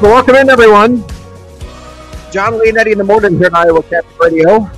[0.00, 1.04] Welcome in, everyone.
[2.30, 4.70] Jon Leonetti in the morning here at Iowa Catholic Radio,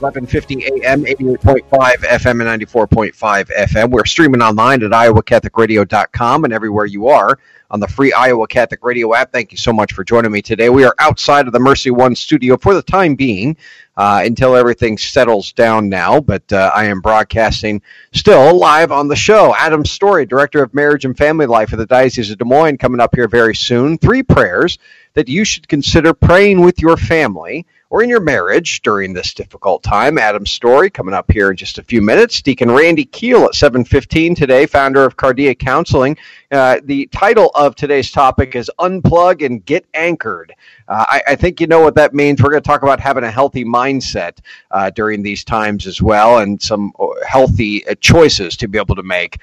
[0.00, 3.14] 1150 AM, 88.5 FM, and 94.5
[3.56, 3.90] FM.
[3.90, 7.38] We're streaming online at iowacatholicradio.com and everywhere you are
[7.70, 9.32] on the free Iowa Catholic Radio app.
[9.32, 10.68] Thank you so much for joining me today.
[10.68, 13.56] We are outside of the Mercy One studio for the time being
[13.96, 17.80] uh, until everything settles down now, but uh, I am broadcasting
[18.12, 19.54] still live on the show.
[19.56, 23.00] Adam Storey, Director of Marriage and Family Life of the Diocese of Des Moines, coming
[23.00, 23.98] up here very soon.
[23.98, 24.78] Three prayers
[25.16, 29.82] that you should consider praying with your family or in your marriage during this difficult
[29.82, 30.18] time.
[30.18, 32.42] Adam Storey coming up here in just a few minutes.
[32.42, 36.18] Deacon Randy Keil at 7:15 today, founder of Cardia Counseling.
[36.50, 40.52] Uh, the title of today's topic is "Unplug and Get Anchored."
[40.88, 42.40] Uh, I, I, think you know what that means.
[42.40, 44.38] We're going to talk about having a healthy mindset
[44.70, 48.94] uh, during these times as well, and some uh, healthy uh, choices to be able
[48.94, 49.38] to make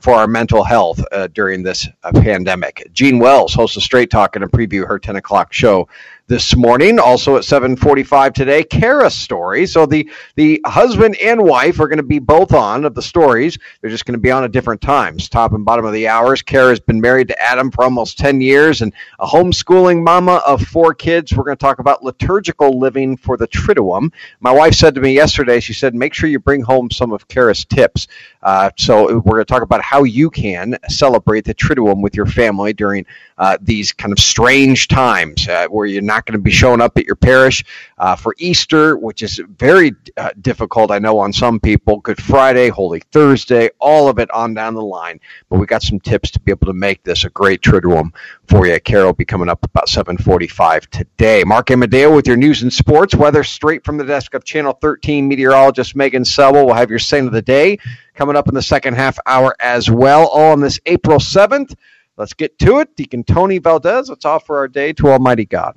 [0.00, 1.00] for our mental health
[1.32, 2.88] during this pandemic.
[2.92, 5.88] Jean Wells hosts a Straight Talk and a preview her 10 o'clock show
[6.30, 7.00] this morning.
[7.00, 9.66] Also at 7:45 today, Kara Storey.
[9.66, 13.58] So the the husband and wife are going to be both on of the stories.
[13.80, 16.40] They're just going to be on at different times, top and bottom of the hours.
[16.40, 20.94] Kara's been married to Adam for almost 10 years and a homeschooling mama of four
[20.94, 21.34] kids.
[21.34, 24.12] We're going to talk about liturgical living for the Triduum.
[24.38, 27.26] My wife said to me yesterday, she said, make sure you bring home some of
[27.26, 28.06] Kara's tips.
[28.40, 32.26] Uh, so we're going to talk about how you can celebrate the Triduum with your
[32.26, 33.04] family during
[33.36, 36.96] uh, these kind of strange times uh, where you're not going to be showing up
[36.98, 37.64] at your parish
[37.98, 41.98] uh, for Easter, which is very uh, difficult, I know, on some people.
[41.98, 45.20] Good Friday, Holy Thursday, all of it on down the line.
[45.48, 48.12] But we got some tips to be able to make this a great Triduum
[48.48, 48.78] for you.
[48.80, 51.44] Carol will be coming up about 745 today.
[51.44, 53.14] Mark Amadeo with your news and sports.
[53.14, 57.26] Weather straight from the desk of Channel 13 meteorologist Megan Selwell will have your saint
[57.26, 57.78] of the day
[58.14, 61.74] coming up in the second half hour as well, all on this April 7th.
[62.16, 62.94] Let's get to it.
[62.94, 65.74] Deacon Tony Valdez, let's offer our day to Almighty God.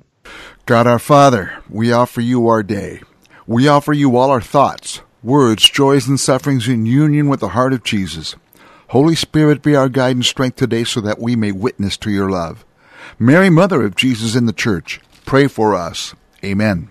[0.66, 3.00] God our Father, we offer you our day.
[3.46, 7.72] We offer you all our thoughts, words, joys, and sufferings in union with the heart
[7.72, 8.36] of Jesus.
[8.88, 12.30] Holy Spirit, be our guide and strength today so that we may witness to your
[12.30, 12.64] love.
[13.18, 16.14] Mary, Mother of Jesus in the Church, pray for us.
[16.44, 16.88] Amen.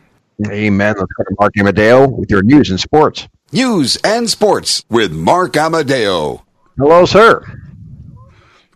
[0.48, 0.96] Amen.
[0.98, 3.28] Let's go to Mark Amadeo with your news and sports.
[3.52, 6.44] News and sports with Mark Amadeo.
[6.78, 7.46] Hello, sir.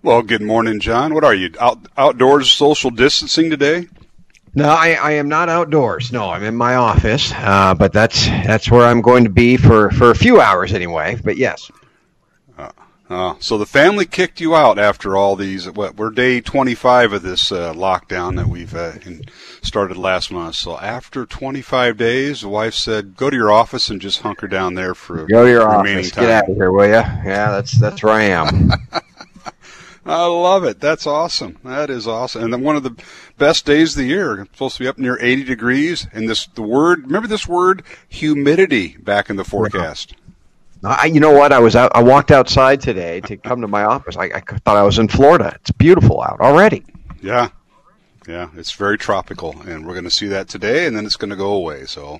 [0.03, 1.13] Well, good morning, Jon.
[1.13, 3.87] What are you out outdoors social distancing today?
[4.57, 6.11] No, I, I am not outdoors.
[6.11, 9.91] No, I'm in my office, uh, but that's that's where I'm going to be for,
[9.91, 11.15] for a few hours anyway.
[11.23, 11.69] But yes.
[12.57, 12.71] Uh,
[13.07, 15.69] uh, so the family kicked you out after all these.
[15.69, 18.93] What we're day 25 of this uh, lockdown that we've uh,
[19.61, 20.55] started last month.
[20.55, 24.73] So after 25 days, the wife said, "Go to your office and just hunker down
[24.73, 26.09] there for go to your office.
[26.09, 26.23] Time.
[26.23, 26.93] Get out of here, will you?
[26.93, 28.71] Yeah, that's that's where I am.
[30.07, 30.79] I love it.
[30.79, 31.57] That's awesome.
[31.65, 32.43] That is awesome.
[32.43, 32.95] And then one of the
[33.37, 34.39] best days of the year.
[34.39, 36.07] It's supposed to be up near 80 degrees.
[36.13, 40.15] And this, the word, remember this word, humidity back in the forecast.
[40.83, 41.51] I, you know what?
[41.51, 41.91] I was out.
[41.93, 44.15] I walked outside today to come to my office.
[44.15, 45.53] I, I thought I was in Florida.
[45.55, 46.85] It's beautiful out already.
[47.21, 47.49] Yeah,
[48.27, 48.49] yeah.
[48.55, 51.35] It's very tropical, and we're going to see that today, and then it's going to
[51.35, 51.85] go away.
[51.85, 52.19] So,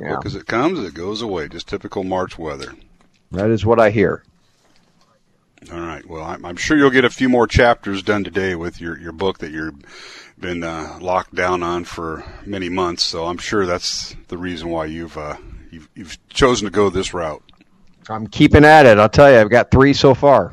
[0.00, 0.14] yeah.
[0.14, 1.46] quick as it comes, it goes away.
[1.48, 2.74] Just typical March weather.
[3.32, 4.24] That is what I hear.
[5.72, 6.04] All right.
[6.06, 9.12] Well, I'm, I'm, sure you'll get a few more chapters done today with your, your
[9.12, 9.82] book that you've
[10.38, 13.02] been uh, locked down on for many months.
[13.02, 15.36] So I'm sure that's the reason why you've, uh,
[15.70, 17.42] you've you've chosen to go this route.
[18.08, 18.98] I'm keeping at it.
[18.98, 20.52] I'll tell you, I've got three so far.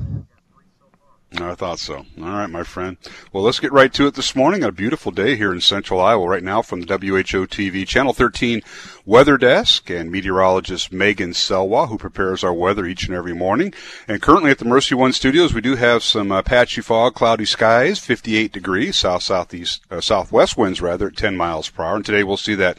[1.39, 1.95] I thought so.
[1.95, 2.97] All right, my friend.
[3.31, 4.63] Well, let's get right to it this morning.
[4.63, 8.61] A beautiful day here in central Iowa right now from the WHO TV Channel 13
[9.05, 13.73] weather desk and meteorologist Megan Selwa, who prepares our weather each and every morning.
[14.07, 17.45] And currently at the Mercy One studios, we do have some uh, patchy fog, cloudy
[17.45, 21.95] skies, 58 degrees, south southeast, uh, southwest winds rather at 10 miles per hour.
[21.95, 22.77] And today we'll see that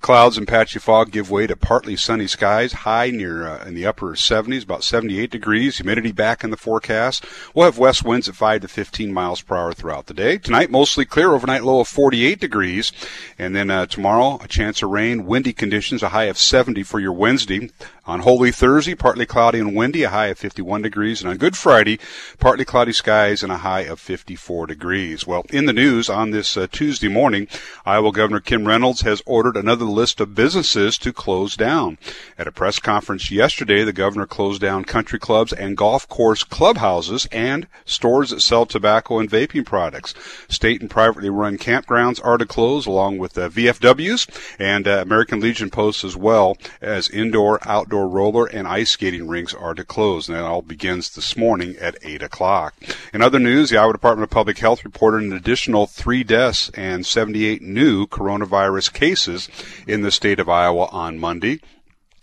[0.00, 3.86] clouds and patchy fog give way to partly sunny skies, high near uh, in the
[3.86, 7.24] upper 70s, about 78 degrees, humidity back in the forecast.
[7.54, 10.38] We'll have west winds at 5 to 15 miles per hour throughout the day.
[10.38, 12.92] Tonight mostly clear, overnight low of 48 degrees,
[13.38, 17.00] and then uh, tomorrow a chance of rain, windy conditions, a high of 70 for
[17.00, 17.70] your Wednesday.
[18.06, 21.22] On Holy Thursday, partly cloudy and windy, a high of 51 degrees.
[21.22, 21.98] And on Good Friday,
[22.38, 25.26] partly cloudy skies and a high of 54 degrees.
[25.26, 27.48] Well, in the news on this uh, Tuesday morning,
[27.86, 31.96] Iowa Governor Kim Reynolds has ordered another list of businesses to close down.
[32.36, 37.26] At a press conference yesterday, the governor closed down country clubs and golf course clubhouses
[37.32, 40.12] and stores that sell tobacco and vaping products.
[40.48, 44.28] State and privately run campgrounds are to close along with uh, VFWs
[44.58, 49.28] and uh, American Legion posts as well as indoor, outdoor outdoor roller and ice skating
[49.28, 52.74] rinks are to close, and that all begins this morning at 8 o'clock.
[53.12, 57.06] In other news, the Iowa Department of Public Health reported an additional three deaths and
[57.06, 59.48] 78 new coronavirus cases
[59.86, 61.60] in the state of Iowa on Monday.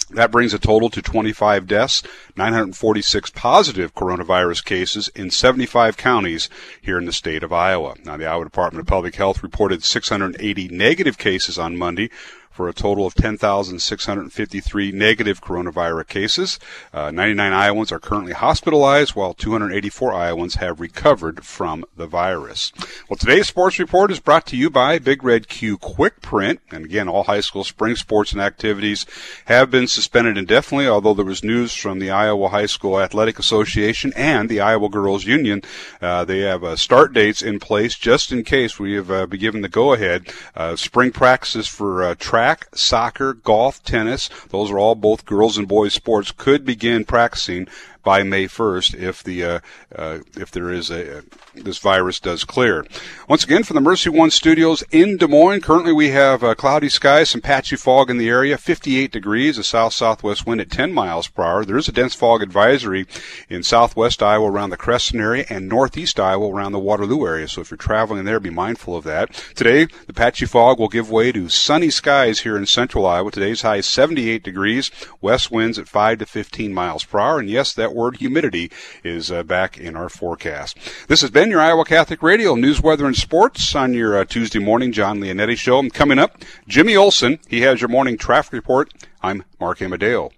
[0.09, 2.03] That brings a total to 25 deaths,
[2.35, 6.49] 946 positive coronavirus cases in 75 counties
[6.81, 7.95] here in the state of Iowa.
[8.03, 12.09] Now, the Iowa Department of Public Health reported 680 negative cases on Monday,
[12.51, 16.59] for a total of 10,653 negative coronavirus cases.
[16.93, 22.73] Uh, 99 Iowans are currently hospitalized, while 284 Iowans have recovered from the virus.
[23.09, 26.59] Well, today's sports report is brought to you by Big Red Q Quick Print.
[26.69, 29.05] And again, all high school spring sports and activities
[29.45, 34.11] have been suspended indefinitely, although there was news from the Iowa High School Athletic Association
[34.15, 35.61] and the Iowa Girls Union.
[36.01, 39.39] Uh, they have uh, start dates in place just in case we have uh, been
[39.39, 40.27] given the go ahead.
[40.55, 45.59] Uh, spring practices for uh, track track, soccer, golf, tennis, those are all both girls
[45.59, 47.67] and boys sports, could begin practicing
[48.03, 49.59] by May 1st if the uh,
[49.95, 52.85] uh, if there is a this virus does clear.
[53.27, 56.89] Once again, from the Mercy One Studios in Des Moines, currently we have uh, cloudy
[56.89, 60.93] skies, some patchy fog in the area, 58 degrees, a south southwest wind at 10
[60.93, 61.65] miles per hour.
[61.65, 63.05] There is a dense fog advisory
[63.49, 67.47] in southwest Iowa around the Crescent area and northeast Iowa around the Waterloo area.
[67.47, 69.33] So if you're traveling there, be mindful of that.
[69.55, 73.31] Today, the patchy fog will give way to sunny skies here in central Iowa.
[73.31, 77.49] Today's high is 78 degrees, west winds at 5 to 15 miles per hour, and
[77.49, 78.71] yes, that that word humidity
[79.03, 80.77] is uh, back in our forecast.
[81.07, 84.59] This has been your Iowa Catholic Radio News, Weather, and Sports on your uh, Tuesday
[84.59, 85.79] morning Jon Leonetti show.
[85.79, 87.39] And coming up, Jimmy Olson.
[87.47, 88.93] He has your morning traffic report.
[89.21, 90.31] I'm Mark Amadeo.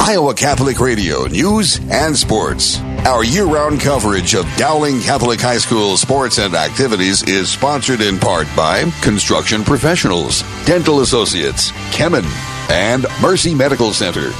[0.00, 2.80] Iowa Catholic Radio News and Sports.
[3.04, 8.18] Our year round coverage of Dowling Catholic High School sports and activities is sponsored in
[8.18, 12.24] part by Construction Professionals, Dental Associates, Kemin,
[12.70, 14.32] and Mercy Medical Center.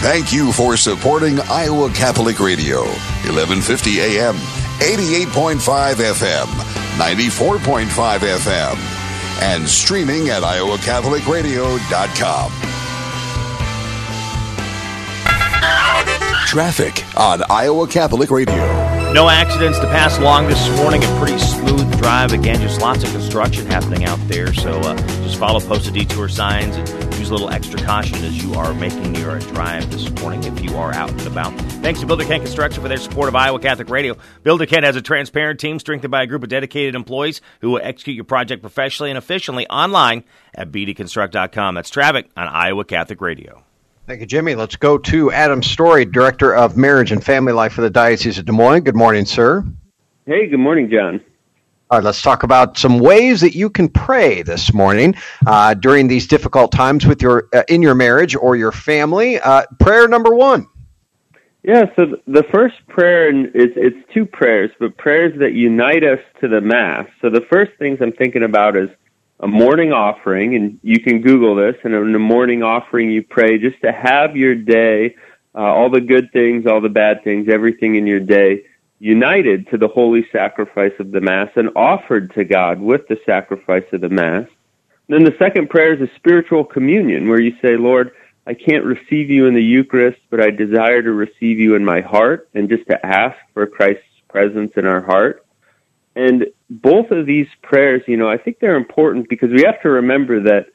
[0.00, 2.82] Thank you for supporting Iowa Catholic Radio,
[3.26, 6.46] 1150 AM, 88.5 FM,
[6.98, 8.76] 94.5 FM,
[9.42, 12.52] and streaming at iowacatholicradio.com.
[16.46, 18.87] Traffic on Iowa Catholic Radio.
[19.12, 21.02] No accidents to pass along this morning.
[21.02, 22.32] A pretty smooth drive.
[22.32, 24.52] Again, just lots of construction happening out there.
[24.52, 28.54] So uh, just follow posted detour signs and use a little extra caution as you
[28.54, 31.52] are making your drive this morning if you are out and about.
[31.82, 34.16] Thanks to Builder Kent Construction for their support of Iowa Catholic Radio.
[34.42, 37.80] Builder Kent has a transparent team strengthened by a group of dedicated employees who will
[37.82, 40.22] execute your project professionally and efficiently online
[40.54, 41.74] at bdconstruct.com.
[41.74, 43.64] That's traffic on Iowa Catholic Radio.
[44.08, 44.54] Thank you, Jimmy.
[44.54, 48.46] Let's go to Adam Storey, Director of Marriage and Family Life for the Diocese of
[48.46, 48.80] Des Moines.
[48.80, 49.62] Good morning, sir.
[50.24, 51.20] Hey, good morning, Jon.
[51.90, 55.14] All right, let's talk about some ways that you can pray this morning
[55.46, 59.38] uh, during these difficult times with your uh, in your marriage or your family.
[59.40, 60.66] Uh, prayer number one.
[61.62, 66.48] Yeah, so the first prayer is it's two prayers, but prayers that unite us to
[66.48, 67.06] the Mass.
[67.20, 68.88] So the first things I'm thinking about is
[69.40, 71.76] a morning offering, and you can Google this.
[71.84, 75.16] And in the morning offering, you pray just to have your day,
[75.54, 78.64] uh, all the good things, all the bad things, everything in your day,
[78.98, 83.84] united to the holy sacrifice of the Mass and offered to God with the sacrifice
[83.92, 84.48] of the Mass.
[85.06, 88.12] And then the second prayer is a spiritual communion, where you say, Lord,
[88.46, 92.00] I can't receive you in the Eucharist, but I desire to receive you in my
[92.00, 95.46] heart, and just to ask for Christ's presence in our heart.
[96.16, 99.88] And both of these prayers, you know, I think they're important because we have to
[99.88, 100.66] remember that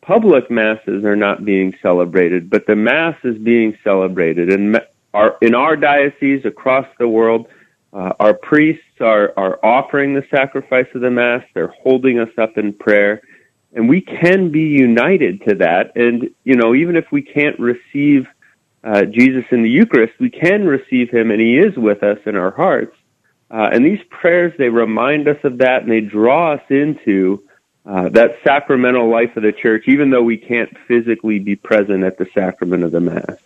[0.00, 4.50] public masses are not being celebrated, but the mass is being celebrated.
[4.50, 4.80] And
[5.14, 7.48] our, in our diocese across the world,
[7.92, 11.42] uh, our priests are, are offering the sacrifice of the mass.
[11.54, 13.22] They're holding us up in prayer.
[13.72, 15.92] And we can be united to that.
[15.96, 18.26] And, you know, even if we can't receive
[18.84, 22.36] uh, Jesus in the Eucharist, we can receive him and he is with us in
[22.36, 22.95] our hearts.
[23.50, 27.42] Uh, and these prayers, they remind us of that and they draw us into
[27.84, 32.18] uh, that sacramental life of the church, even though we can't physically be present at
[32.18, 33.38] the sacrament of the Mass.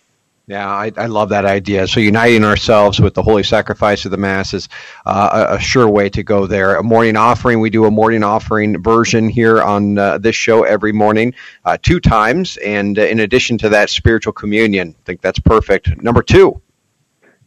[0.47, 1.87] Yeah, I, I, love that idea.
[1.87, 4.67] So uniting ourselves with the holy sacrifice of the mass is
[5.05, 6.75] uh, a, a, sure way to go there.
[6.75, 7.61] A morning offering.
[7.61, 12.01] We do a morning offering version here on uh, this show every morning, uh, two
[12.01, 14.89] times, and uh, in addition to that, spiritual communion.
[14.89, 16.01] I think that's perfect.
[16.01, 16.61] Number two.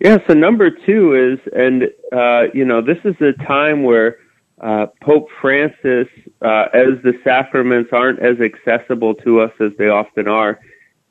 [0.01, 0.19] Yeah.
[0.27, 4.19] So number two is, and uh, you know, this is a time where
[4.61, 6.09] uh, Pope Francis,
[6.43, 10.61] uh, as the sacraments aren't as accessible to us as they often are,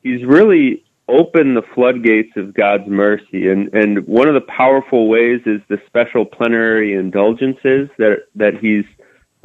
[0.02, 3.48] he's really opened the floodgates of God's mercy.
[3.48, 8.86] And, and one of the powerful ways is the special plenary indulgences that, that he's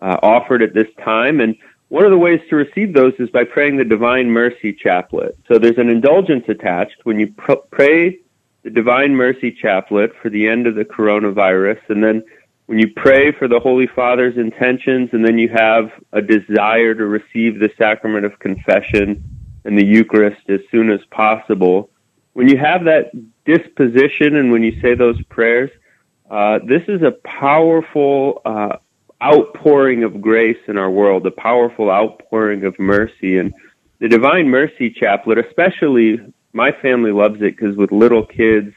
[0.01, 1.41] uh, offered at this time.
[1.41, 1.55] And
[1.89, 5.35] one of the ways to receive those is by praying the Divine Mercy Chaplet.
[5.47, 8.19] So there's an indulgence attached when you pr- pray
[8.63, 12.23] the Divine Mercy Chaplet for the end of the coronavirus, and then
[12.65, 17.05] when you pray for the Holy Father's intentions, and then you have a desire to
[17.05, 19.23] receive the sacrament of confession
[19.65, 21.89] and the Eucharist as soon as possible.
[22.33, 23.11] When you have that
[23.45, 25.71] disposition and when you say those prayers,
[26.29, 28.77] uh, this is a powerful uh,
[29.23, 33.37] outpouring of grace in our world, a powerful outpouring of mercy.
[33.37, 33.53] And
[33.99, 36.19] the Divine Mercy Chaplet, especially
[36.53, 38.73] my family loves it because with little kids,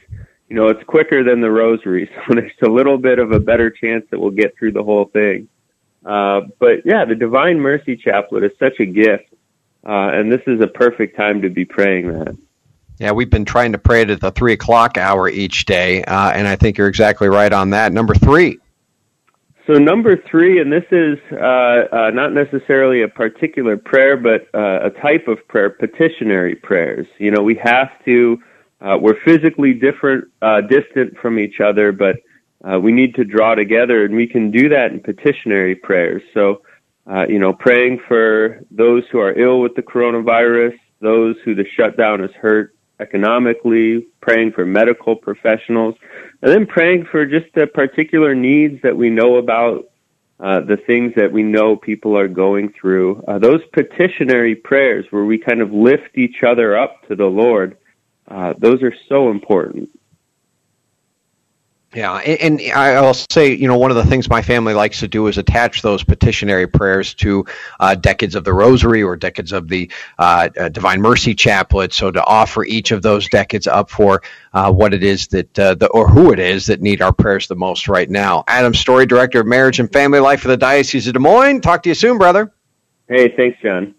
[0.49, 3.69] you know, it's quicker than the rosary, so there's a little bit of a better
[3.69, 5.47] chance that we'll get through the whole thing.
[6.05, 9.33] Uh, but yeah, the Divine Mercy Chaplet is such a gift
[9.85, 12.37] uh, and this is a perfect time to be praying that.
[12.99, 16.31] Yeah, we've been trying to pray it at the three o'clock hour each day, uh,
[16.31, 17.91] and I think you're exactly right on that.
[17.91, 18.59] Number three.
[19.65, 24.87] So number three, and this is uh, uh, not necessarily a particular prayer, but uh,
[24.87, 27.07] a type of prayer, petitionary prayers.
[27.17, 28.41] You know, we have to.
[28.81, 32.17] Uh, we're physically different, uh, distant from each other, but
[32.69, 36.21] uh, we need to draw together, and we can do that in petitionary prayers.
[36.33, 36.61] So
[37.29, 42.19] you know, praying for those who are ill with the coronavirus, those who the shutdown
[42.19, 45.95] has hurt economically, praying for medical professionals,
[46.41, 49.85] and then praying for just the particular needs that we know about,
[50.39, 53.23] uh, the things that we know people are going through.
[53.27, 57.77] Uh, those petitionary prayers where we kind of lift each other up to the Lord,
[58.27, 59.89] uh, those are so important.
[61.95, 65.27] Yeah, and, I'll say, you know, one of the things my family likes to do
[65.27, 67.45] is attach those petitionary prayers to
[67.79, 71.93] uh, decades of the Rosary or decades of the uh, uh, Divine Mercy Chaplet.
[71.93, 74.23] So to offer each of those decades up for
[74.53, 77.47] uh, what it is that, uh, the, or who it is that need our prayers
[77.47, 78.43] the most right now.
[78.47, 81.61] Adam Storey, Director of Marriage and Family Life for the Diocese of Des Moines.
[81.61, 82.51] Talk to you soon, brother.
[83.07, 83.93] Hey, thanks, Jon.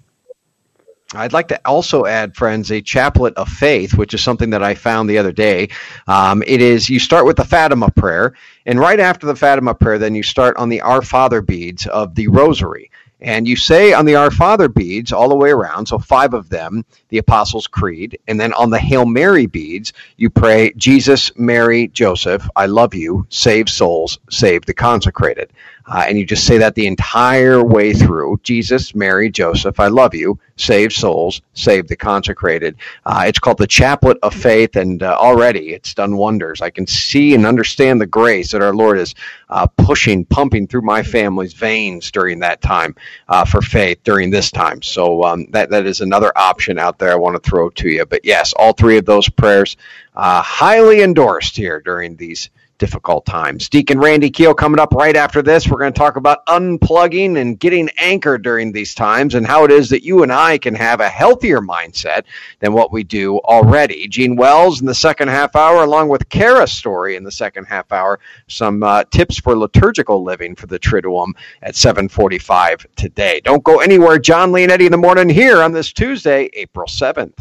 [1.14, 4.74] I'd like to also add, friends, a chaplet of faith, which is something that I
[4.74, 5.68] found the other day.
[6.06, 8.34] Um, it is you start with the Fatima prayer,
[8.66, 12.14] and right after the Fatima prayer, then you start on the Our Father beads of
[12.14, 12.90] the Rosary.
[13.20, 16.50] And you say on the Our Father beads all the way around, so five of
[16.50, 18.18] them, the Apostles' Creed.
[18.28, 23.26] And then on the Hail Mary beads, you pray, Jesus, Mary, Joseph, I love you,
[23.30, 25.50] save souls, save the consecrated.
[25.86, 30.14] Uh, and you just say that the entire way through Jesus, Mary, Joseph, I love
[30.14, 32.76] you, save souls, save the consecrated.
[33.04, 36.62] Uh, it's called the Chaplet of Faith, and uh, already it's done wonders.
[36.62, 39.14] I can see and understand the grace that our Lord is
[39.50, 42.94] uh, pushing, pumping through my family's veins during that time
[43.28, 44.80] uh, for faith during this time.
[44.80, 48.06] So um, that, that is another option out there I want to throw to you.
[48.06, 49.76] But yes, all three of those prayers
[50.14, 53.68] uh, highly endorsed here during these difficult times.
[53.68, 55.68] Deacon Randy Keil coming up right after this.
[55.68, 59.70] We're going to talk about unplugging and getting anchored during these times and how it
[59.70, 62.24] is that you and I can have a healthier mindset
[62.60, 64.08] than what we do already.
[64.08, 67.92] Gene Wells in the second half hour, along with Kara Storey in the second half
[67.92, 73.40] hour, some uh, tips for liturgical living for the Triduum at 745 today.
[73.44, 74.18] Don't go anywhere.
[74.18, 77.38] Jon Leonetti in the morning here on this Tuesday, April 7th.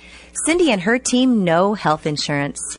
[0.47, 2.79] Cindy and her team know health insurance.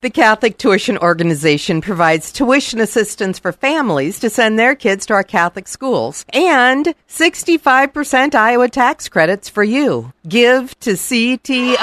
[0.00, 5.24] The Catholic Tuition Organization provides tuition assistance for families to send their kids to our
[5.24, 10.12] Catholic schools and 65% Iowa tax credits for you.
[10.28, 11.74] Give to ctoiowa.org.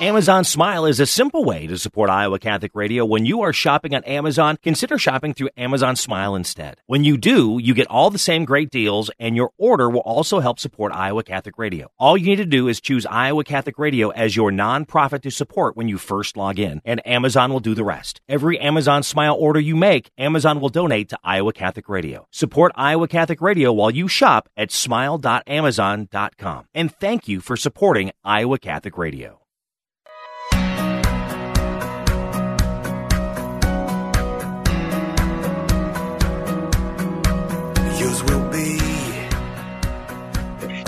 [0.00, 3.04] Amazon Smile is a simple way to support Iowa Catholic Radio.
[3.04, 6.80] When you are shopping on Amazon, consider shopping through Amazon Smile instead.
[6.86, 10.38] When you do, you get all the same great deals, and your order will also
[10.38, 11.90] help support Iowa Catholic Radio.
[11.98, 15.76] All you need to do is choose Iowa Catholic Radio as your nonprofit to support
[15.76, 18.20] when you first log in, and Amazon will do the rest.
[18.28, 22.28] Every Amazon Smile order you make, Amazon will donate to Iowa Catholic Radio.
[22.30, 26.66] Support Iowa Catholic Radio while you shop at smile.amazon.com.
[26.72, 29.40] And thank you for supporting Iowa Catholic Radio.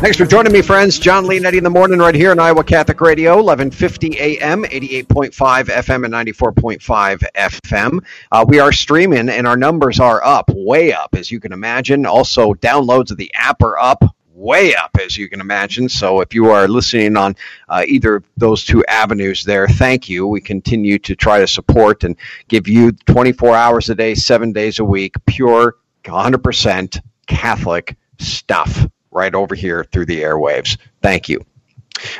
[0.00, 0.98] Thanks for joining me, friends.
[0.98, 6.06] Jon Leonetti in the morning right here on Iowa Catholic Radio, 1150 AM, 88.5 FM,
[6.06, 8.00] and 94.5 FM.
[8.32, 12.06] Uh, we are streaming, and our numbers are up, way up, as you can imagine.
[12.06, 15.86] Also, downloads of the app are up, way up, as you can imagine.
[15.86, 17.36] So if you are listening on
[17.68, 20.26] uh, either of those two avenues there, thank you.
[20.26, 22.16] We continue to try to support and
[22.48, 29.34] give you 24 hours a day, seven days a week, pure, 100% Catholic stuff right
[29.34, 30.76] over here through the airwaves.
[31.02, 31.44] Thank you.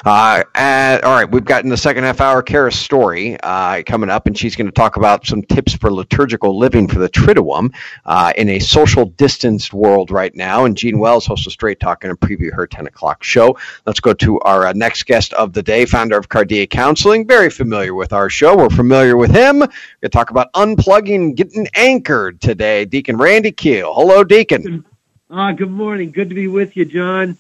[0.05, 4.11] Uh, and, all right, we've got in the second half hour Kara Storey uh, coming
[4.11, 7.75] up, and she's going to talk about some tips for liturgical living for the Triduum
[8.05, 10.65] uh, in a social distanced world right now.
[10.65, 13.59] And Gene Wells, host of Straight Talk, going to preview her 10 o'clock show.
[13.87, 17.51] Let's go to our uh, next guest of the day, founder of Cardia Counseling, very
[17.51, 18.57] familiar with our show.
[18.57, 19.61] We're familiar with him.
[19.61, 19.71] We're going
[20.03, 22.85] to talk about unplugging, getting anchored today.
[22.85, 23.95] Deacon Randy Keil.
[23.95, 24.85] Hello, Deacon.
[25.33, 26.11] Ah, good morning.
[26.11, 27.39] Good to be with you, Jon.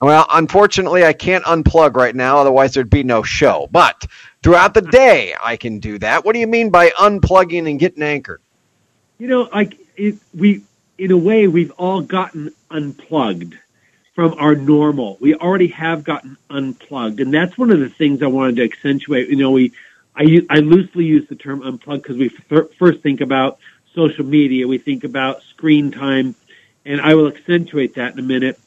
[0.00, 3.68] Well, unfortunately, I can't unplug right now, otherwise there'd be no show.
[3.72, 4.06] But
[4.44, 6.24] throughout the day, I can do that.
[6.24, 8.40] What do you mean by unplugging and getting anchored?
[9.18, 10.62] You know, like it, we,
[10.98, 13.58] in a way, we've all gotten unplugged
[14.14, 15.18] from our normal.
[15.20, 19.28] We already have gotten unplugged, and that's one of the things I wanted to accentuate.
[19.28, 19.72] You know, we,
[20.14, 23.58] I, I loosely use the term unplugged because we f- first think about
[23.94, 26.34] social media, we think about screen time
[26.84, 28.58] and I will accentuate that in a minute.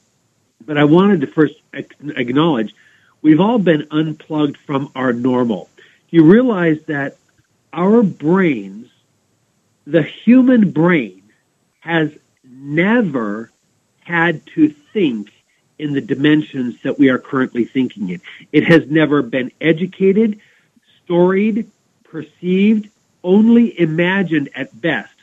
[0.65, 2.73] But I wanted to first acknowledge
[3.21, 5.69] we've all been unplugged from our normal.
[6.09, 7.17] You realize that
[7.73, 8.87] our brains,
[9.85, 11.23] the human brain,
[11.81, 12.11] has
[12.43, 13.51] never
[13.99, 15.31] had to think
[15.77, 18.21] in the dimensions that we are currently thinking in.
[18.51, 20.39] It has never been educated,
[21.03, 21.69] storied,
[22.03, 22.89] perceived,
[23.23, 25.13] only imagined at best,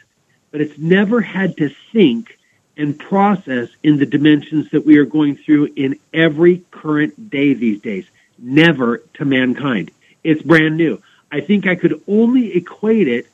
[0.50, 2.38] but it's never had to think
[2.82, 7.80] and process in the dimensions that we are going through in every current day these
[7.80, 8.04] days.
[8.38, 9.92] Never to mankind.
[10.24, 11.00] It's brand new.
[11.30, 13.28] I think I could only equate it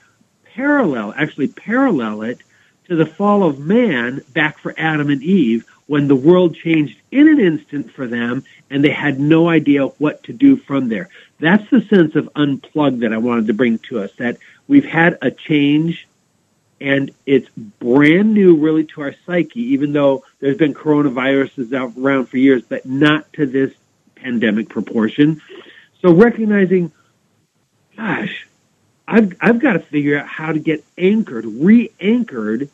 [0.54, 2.42] parallel, actually parallel it
[2.88, 7.26] to the fall of man back for Adam and Eve when the world changed in
[7.26, 11.08] an instant for them and they had no idea what to do from there.
[11.40, 15.16] That's the sense of unplug that I wanted to bring to us, that we've had
[15.22, 16.06] a change
[16.80, 17.48] and it's
[17.80, 22.62] brand new really to our psyche, even though there's been coronaviruses out around for years,
[22.62, 23.72] but not to this
[24.14, 25.40] pandemic proportion.
[26.00, 26.92] So recognizing,
[27.96, 28.46] gosh,
[29.06, 32.68] I've, I've got to figure out how to get anchored, re-anchored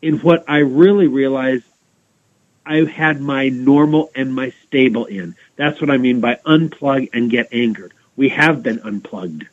[0.00, 1.62] in what I really realize
[2.64, 5.34] I had my normal and my stable in.
[5.56, 7.92] That's what I mean by unplug and get anchored.
[8.16, 9.46] We have been unplugged.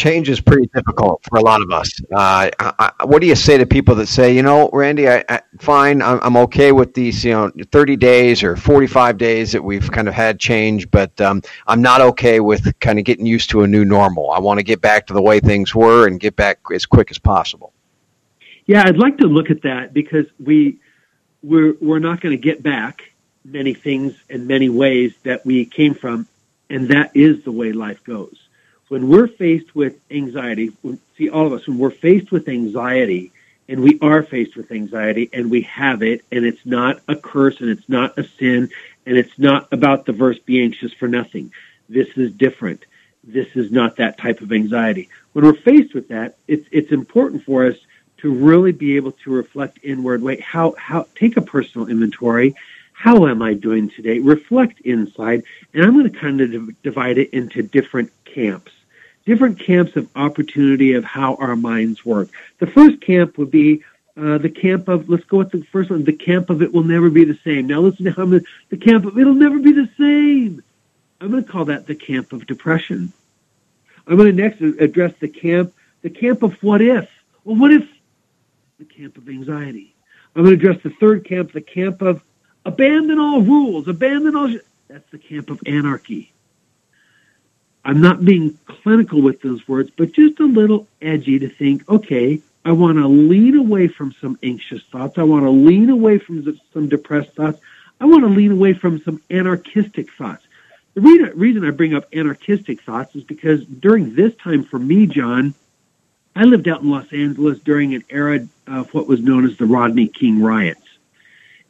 [0.00, 2.00] Change is pretty difficult for a lot of us.
[2.10, 5.22] Uh, I, I, what do you say to people that say, you know, Randy, I,
[5.28, 9.62] I, fine, I'm, I'm okay with these, you know, 30 days or 45 days that
[9.62, 13.50] we've kind of had change, but um, I'm not okay with kind of getting used
[13.50, 14.30] to a new normal.
[14.30, 17.10] I want to get back to the way things were and get back as quick
[17.10, 17.74] as possible.
[18.64, 20.78] Yeah, I'd like to look at that because we
[21.42, 23.12] we're we're not going to get back
[23.44, 26.26] many things in many ways that we came from,
[26.70, 28.48] and that is the way life goes.
[28.90, 30.72] When we're faced with anxiety,
[31.16, 33.30] see all of us when we're faced with anxiety,
[33.68, 37.60] and we are faced with anxiety, and we have it, and it's not a curse,
[37.60, 38.68] and it's not a sin,
[39.06, 41.52] and it's not about the verse "Be anxious for nothing."
[41.88, 42.84] This is different.
[43.22, 45.08] This is not that type of anxiety.
[45.34, 47.76] When we're faced with that, it's it's important for us
[48.22, 50.20] to really be able to reflect inward.
[50.20, 52.56] Wait, how, how, take a personal inventory.
[52.92, 54.18] How am I doing today?
[54.18, 55.44] Reflect inside.
[55.72, 58.72] And I'm going to kind of divide it into different camps,
[59.30, 62.30] different camps of opportunity of how our minds work.
[62.58, 63.84] The first camp would be
[64.16, 66.82] uh, the camp of, let's go with the first one, the camp of it will
[66.82, 67.68] never be the same.
[67.68, 70.64] Now listen to how I'm gonna, the camp of it'll never be the same.
[71.20, 73.12] I'm going to call that the camp of depression.
[74.08, 77.08] I'm going to next address the camp, the camp of what if.
[77.44, 77.88] Well, what if
[78.80, 79.94] the camp of anxiety.
[80.34, 82.20] I'm going to address the third camp, the camp of
[82.64, 84.52] abandon all rules, abandon all.
[84.88, 86.32] That's the camp of anarchy.
[87.84, 92.42] I'm not being clinical with those words, but just a little edgy to think, okay,
[92.64, 95.16] I want to lean away from some anxious thoughts.
[95.16, 97.58] I want to lean away from some depressed thoughts.
[98.00, 100.44] I want to lean away from some anarchistic thoughts.
[100.94, 101.00] The
[101.34, 105.54] reason I bring up anarchistic thoughts is because during this time for me, Jon,
[106.36, 109.66] I lived out in Los Angeles during an era of what was known as the
[109.66, 110.86] Rodney King riots.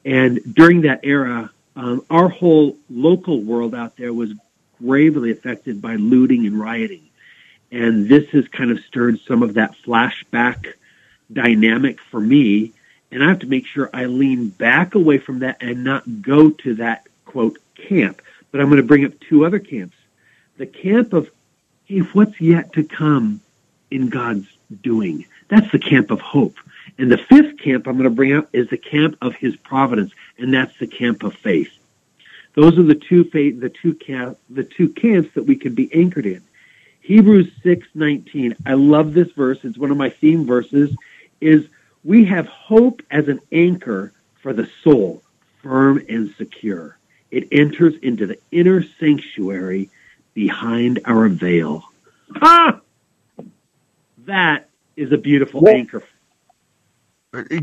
[0.05, 4.33] And during that era, um, our whole local world out there was
[4.81, 7.09] gravely affected by looting and rioting.
[7.71, 10.75] And this has kind of stirred some of that flashback
[11.33, 12.73] dynamic for me.
[13.12, 16.51] And I have to make sure I lean back away from that and not go
[16.51, 18.23] to that quote camp.
[18.51, 19.97] But I'm going to bring up two other camps.
[20.57, 21.31] The camp of,
[21.85, 23.40] hey, what's yet to come
[23.90, 24.47] in God's
[24.83, 25.27] doing.
[25.49, 26.57] That's the camp of hope.
[26.99, 30.12] And the fifth camp I'm going to bring up is the camp of His providence,
[30.38, 31.73] and that's the camp of faith.
[32.55, 36.27] Those are the two the two camp, the two camps that we could be anchored
[36.27, 36.43] in.
[37.01, 38.57] Hebrews six nineteen.
[38.67, 39.59] I love this verse.
[39.65, 40.95] It's one of my theme verses.
[41.41, 41.67] Is
[42.05, 45.23] we have hope as an anchor for the soul,
[45.63, 46.99] firm and secure.
[47.31, 49.91] It enters into the inner sanctuary
[50.35, 51.85] behind our veil.
[52.41, 52.81] Ah!
[54.27, 56.03] that is a beautiful anchor.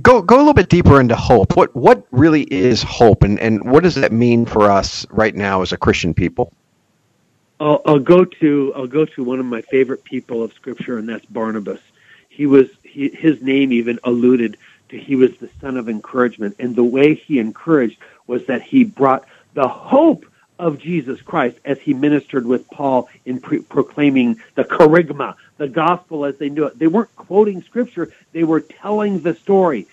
[0.01, 1.57] Go go a little bit deeper into hope.
[1.57, 5.61] What what really is hope, and, and what does that mean for us right now
[5.61, 6.53] as a Christian people?
[7.59, 11.09] I'll, I'll go to I'll go to one of my favorite people of Scripture, and
[11.09, 11.81] that's Barnabas.
[12.29, 14.55] He was he, his name even alluded
[14.87, 18.85] to he was the son of encouragement, and the way he encouraged was that he
[18.85, 20.25] brought the hope
[20.59, 26.25] of Jesus Christ as he ministered with Paul in pre- proclaiming the kerygma, the gospel
[26.25, 26.79] as they knew it.
[26.79, 29.87] They weren't quoting scripture, they were telling the story.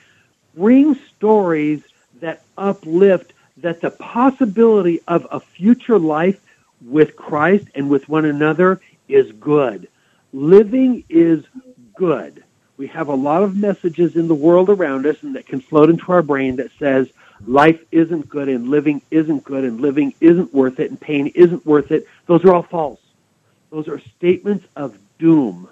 [0.56, 1.82] Bring stories
[2.20, 6.40] that uplift that the possibility of a future life
[6.84, 9.88] with Christ and with one another is good.
[10.32, 11.44] Living is
[11.94, 12.42] good.
[12.76, 15.90] We have a lot of messages in the world around us and that can float
[15.90, 17.08] into our brain that says,
[17.46, 21.64] life isn't good and living isn't good and living isn't worth it and pain isn't
[21.66, 22.06] worth it.
[22.26, 23.00] Those are all false.
[23.70, 25.68] Those are statements of doom.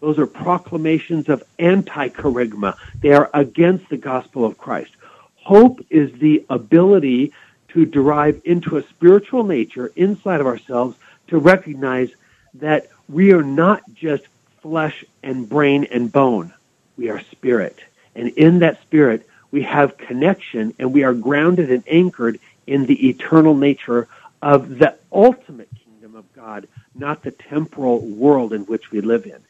[0.00, 2.76] Those are proclamations of anti-kerygma.
[3.00, 4.92] They are against the gospel of Christ.
[5.36, 7.32] Hope is the ability
[7.68, 10.96] to derive into a spiritual nature inside of ourselves
[11.28, 12.10] to recognize
[12.54, 14.24] that we are not just
[14.62, 16.52] flesh and brain and bone.
[16.96, 17.78] We are spirit.
[18.14, 23.08] And in that spirit, we have connection and we are grounded and anchored in the
[23.08, 24.08] eternal nature
[24.42, 29.40] of the ultimate kingdom of God, not the temporal world in which we live in.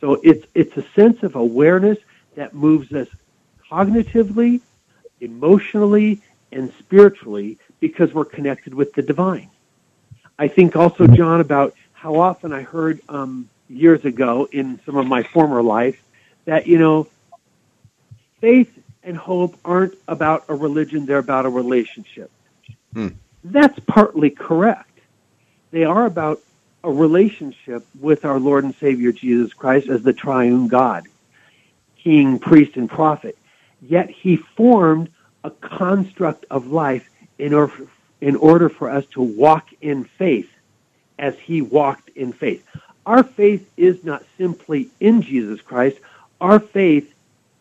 [0.00, 1.98] So it's, it's a sense of awareness
[2.34, 3.08] that moves us
[3.70, 4.60] cognitively,
[5.20, 6.20] emotionally,
[6.52, 9.48] and spiritually because we're connected with the divine.
[10.38, 15.06] I think also, Jon, about how often I heard um, years ago in some of
[15.06, 16.02] my former life
[16.44, 17.08] that, you know,
[18.40, 18.70] faith
[19.06, 22.30] and hope aren't about a religion, they're about a relationship.
[22.92, 23.08] Hmm.
[23.44, 24.98] That's partly correct.
[25.70, 26.40] They are about
[26.82, 31.06] a relationship with our Lord and Savior Jesus Christ as the triune God,
[31.96, 33.38] King, priest, and prophet.
[33.80, 35.10] Yet he formed
[35.44, 37.86] a construct of life in order,
[38.20, 40.50] in order for us to walk in faith
[41.18, 42.64] as he walked in faith.
[43.04, 45.98] Our faith is not simply in Jesus Christ.
[46.40, 47.12] Our faith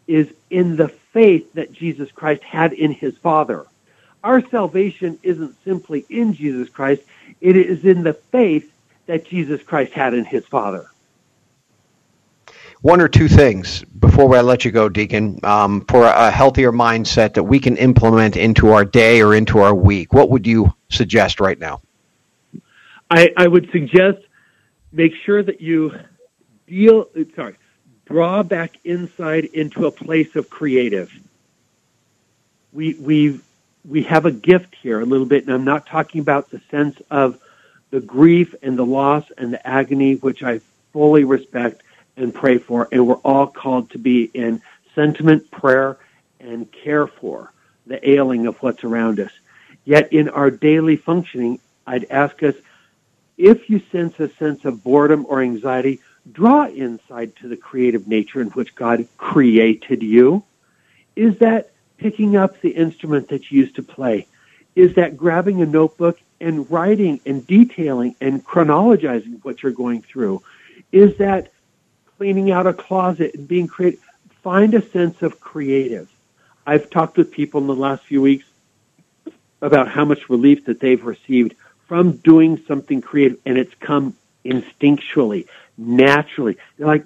[0.07, 3.65] is in the faith that Jesus Christ had in his Father.
[4.21, 7.03] Our salvation isn't simply in Jesus Christ.
[7.39, 8.69] It is in the faith
[9.05, 10.87] that Jesus Christ had in his Father.
[12.81, 17.33] One or two things before I let you go, Deacon, um, for a healthier mindset
[17.35, 20.11] that we can implement into our day or into our week.
[20.11, 21.81] What would you suggest right now?
[23.09, 24.17] I, I would suggest
[24.91, 25.93] make sure that you
[26.67, 27.55] deal, sorry,
[28.05, 31.11] draw back inside into a place of creative.
[32.71, 33.39] We, we,
[33.87, 37.01] we have a gift here a little bit, and I'm not talking about the sense
[37.09, 37.39] of
[37.89, 40.59] the grief and the loss and the agony, which I
[40.91, 41.81] fully respect
[42.17, 42.87] and pray for.
[42.91, 44.61] And we're all called to be in
[44.93, 45.97] sentiment, prayer,
[46.39, 47.51] and care for
[47.87, 49.31] the ailing of what's around us.
[49.83, 52.55] Yet in our daily functioning, I'd ask us
[53.37, 55.99] if you sense a sense of boredom or anxiety,
[56.31, 60.43] draw insight to the creative nature in which God created you.
[61.15, 64.27] Is that picking up the instrument that you used to play?
[64.75, 70.41] Is that grabbing a notebook and writing and detailing and chronologizing what you're going through?
[70.91, 71.51] Is that
[72.17, 74.01] cleaning out a closet and being creative?
[74.41, 76.09] Find a sense of creative.
[76.67, 78.45] I've talked with people in the last few weeks
[79.61, 81.55] about how much relief that they've received
[81.87, 86.57] from doing something creative and it's come instinctually, naturally.
[86.77, 87.05] They're like,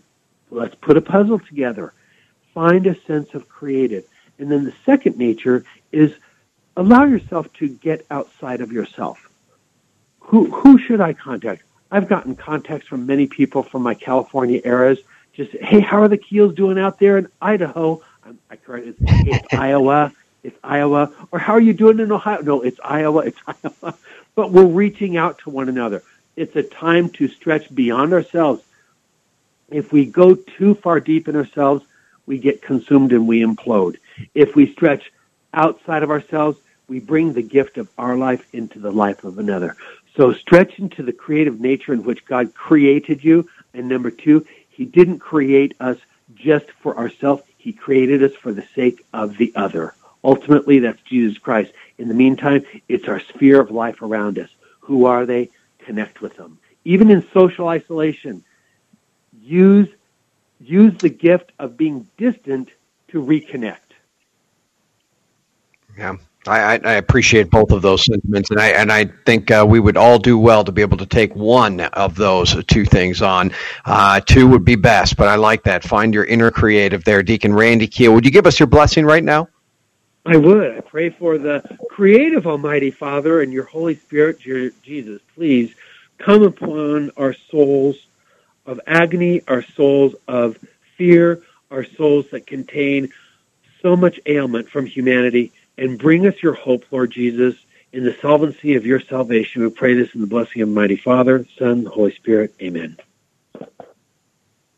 [0.52, 1.94] let's put a puzzle together.
[2.54, 4.06] Find a sense of creative.
[4.38, 6.14] And then the second nature is
[6.78, 9.30] allow yourself to get outside of yourself.
[10.20, 11.64] Who, who should I contact?
[11.92, 15.00] I've gotten contacts from many people from my California eras.
[15.34, 18.02] Just, hey, how are the Keils doing out there in Idaho?
[18.24, 20.14] I'm, I correct it's, it's Iowa.
[20.44, 21.12] It's Iowa.
[21.32, 22.42] Or how are you doing in Ohio?
[22.42, 23.22] No, it's Iowa.
[23.22, 23.98] It's Iowa.
[24.36, 26.04] But we're reaching out to one another.
[26.40, 28.64] It's a time to stretch beyond ourselves.
[29.70, 31.84] If we go too far deep in ourselves,
[32.26, 33.98] we get consumed and we implode.
[34.34, 35.12] If we stretch
[35.54, 39.76] outside of ourselves, we bring the gift of our life into the life of another.
[40.16, 43.50] So stretch into the creative nature in which God created you.
[43.74, 45.98] And number two, He didn't create us
[46.36, 47.44] just for ourselves.
[47.58, 49.94] He created us for the sake of the other.
[50.24, 51.74] Ultimately, that's Jesus Christ.
[51.98, 54.50] In the meantime, it's our sphere of life around us.
[54.80, 55.50] Who are they?
[55.80, 56.60] Connect with them.
[56.86, 58.44] Even in social isolation,
[59.42, 59.90] use,
[60.60, 62.70] use the gift of being distant
[63.10, 63.78] to reconnect.
[65.98, 66.18] Yeah.
[66.48, 69.98] I, I, appreciate both of those sentiments, and I and I think uh, we would
[69.98, 73.52] all do well to be able to take one of those two things on.
[73.84, 75.84] Uh, two would be best, but I like that.
[75.84, 78.14] Find your inner creative there, Deacon Randy Keil.
[78.14, 79.50] Would you give us your blessing right now?
[80.30, 80.78] I would.
[80.78, 85.22] I pray for the creative Almighty Father and your Holy Spirit, Jesus.
[85.34, 85.74] Please
[86.20, 87.96] come upon our souls
[88.68, 90.60] of agony, our souls of
[90.98, 93.12] fear, our souls that contain
[93.82, 97.56] so much ailment from humanity and bring us your hope, Lord Jesus,
[97.92, 99.64] in the solvency of your salvation.
[99.64, 102.54] We pray this in the blessing of Mighty Father, Son, Holy Spirit.
[102.62, 102.98] Amen.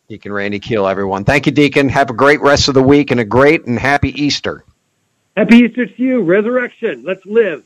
[0.08, 1.26] Deacon Randy Keil, everyone.
[1.26, 1.90] Thank you, Deacon.
[1.90, 4.64] Have a great rest of the week and a great and happy Easter.
[5.36, 6.24] Happy Easter to you.
[6.24, 7.04] Resurrection.
[7.06, 7.64] Let's live.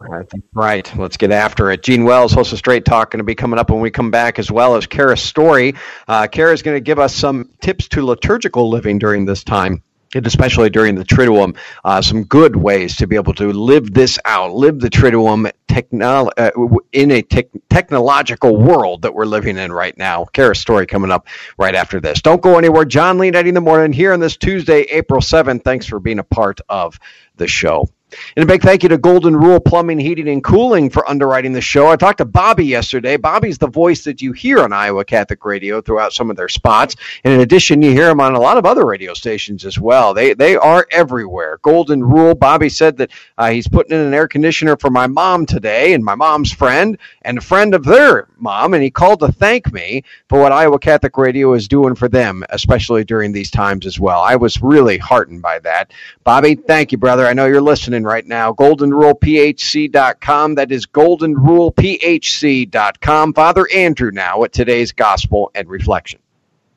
[0.00, 0.96] Right, right.
[0.96, 1.82] Let's get after it.
[1.82, 4.38] Gene Wells, host of Straight Talk, going to be coming up when we come back,
[4.38, 5.74] as well as Kara Storey.
[6.06, 9.82] Uh, Kara is going to give us some tips to liturgical living during this time
[10.14, 14.18] and especially during the Triduum, uh, some good ways to be able to live this
[14.24, 16.50] out, live the Triduum technolo- uh,
[16.92, 20.24] in a te- technological world that we're living in right now.
[20.24, 22.22] Kara Storey coming up right after this.
[22.22, 22.84] Don't go anywhere.
[22.84, 25.62] Jon Leonetti in the morning here on this Tuesday, April 7th.
[25.64, 26.98] Thanks for being a part of
[27.36, 27.88] the show.
[28.36, 31.60] And a big thank you to Golden Rule Plumbing, Heating, and Cooling for underwriting the
[31.60, 31.88] show.
[31.88, 33.16] I talked to Bobby yesterday.
[33.16, 36.96] Bobby's the voice that you hear on Iowa Catholic Radio throughout some of their spots.
[37.24, 40.14] And in addition, you hear him on a lot of other radio stations as well.
[40.14, 41.58] They, they are everywhere.
[41.62, 45.44] Golden Rule, Bobby said that uh, he's putting in an air conditioner for my mom
[45.44, 48.72] today and my mom's friend and a friend of their mom.
[48.74, 52.42] And he called to thank me for what Iowa Catholic Radio is doing for them,
[52.50, 54.20] especially during these times as well.
[54.20, 55.92] I was really heartened by that.
[56.24, 57.26] Bobby, thank you, brother.
[57.26, 58.52] I know you're listening right now.
[58.52, 60.56] GoldenRulePHC.com.
[60.56, 63.34] That is GoldenRulePHC.com.
[63.34, 66.20] Father Andrew now at today's Gospel and Reflection.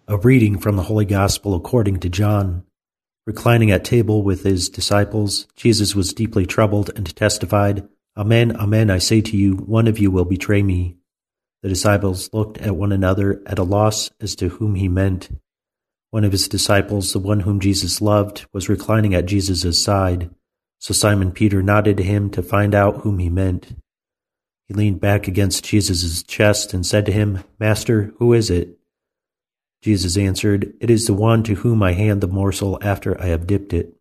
[0.07, 2.65] A reading from the Holy Gospel according to John.
[3.25, 8.97] Reclining at table with his disciples, Jesus was deeply troubled and testified, Amen, amen, I
[8.97, 10.97] say to you, one of you will betray me.
[11.61, 15.29] The disciples looked at one another at a loss as to whom he meant.
[16.09, 20.31] One of his disciples, the one whom Jesus loved, was reclining at Jesus' side.
[20.81, 23.75] So Simon Peter nodded to him to find out whom he meant.
[24.67, 28.79] He leaned back against Jesus' chest and said to him, Master, who is it?
[29.83, 33.45] Jesus answered, It is the one to whom I hand the morsel after I have
[33.45, 33.93] dipped it.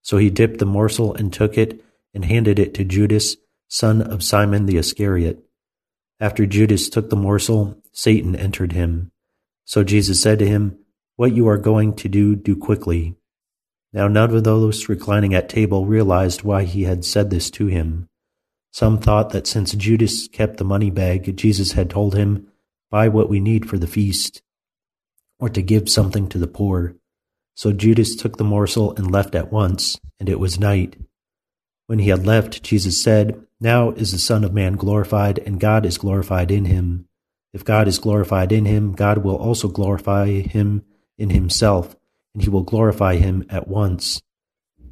[0.00, 3.36] So he dipped the morsel and took it and handed it to Judas,
[3.68, 5.44] son of Simon the Iscariot.
[6.20, 9.12] After Judas took the morsel, Satan entered him.
[9.66, 10.78] So Jesus said to him,
[11.16, 13.17] What you are going to do, do quickly.
[13.92, 18.08] Now none of those reclining at table realized why he had said this to him.
[18.72, 22.48] Some thought that since Judas kept the money bag, Jesus had told him,
[22.90, 24.42] Buy what we need for the feast,
[25.38, 26.94] or to give something to the poor.
[27.54, 30.96] So Judas took the morsel and left at once, and it was night.
[31.86, 35.84] When he had left, Jesus said, Now is the Son of Man glorified, and God
[35.84, 37.08] is glorified in him.
[37.52, 40.84] If God is glorified in him, God will also glorify him
[41.16, 41.96] in himself,
[42.38, 44.22] and he will glorify him at once.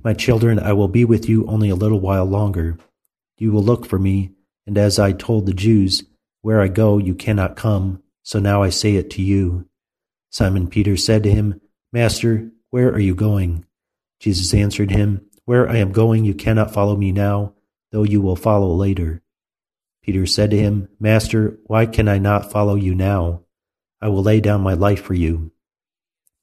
[0.03, 2.77] My children, I will be with you only a little while longer.
[3.39, 4.33] You will look for me,
[4.67, 6.03] and as I told the Jews,
[6.43, 9.69] Where I go, you cannot come, so now I say it to you.
[10.29, 11.61] Simon Peter said to him,
[11.93, 13.65] Master, where are you going?
[14.19, 17.55] Jesus answered him, where I am going, you cannot follow me now,
[17.93, 19.23] though you will follow later.
[20.03, 23.43] Peter said to him, Master, why can I not follow you now?
[24.01, 25.53] I will lay down my life for you.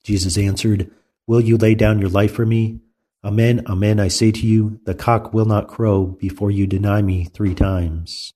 [0.03, 0.91] Jesus answered,
[1.27, 2.79] Will you lay down your life for me?
[3.23, 7.23] Amen, amen, I say to you, the cock will not crow before you deny me
[7.23, 8.33] three times.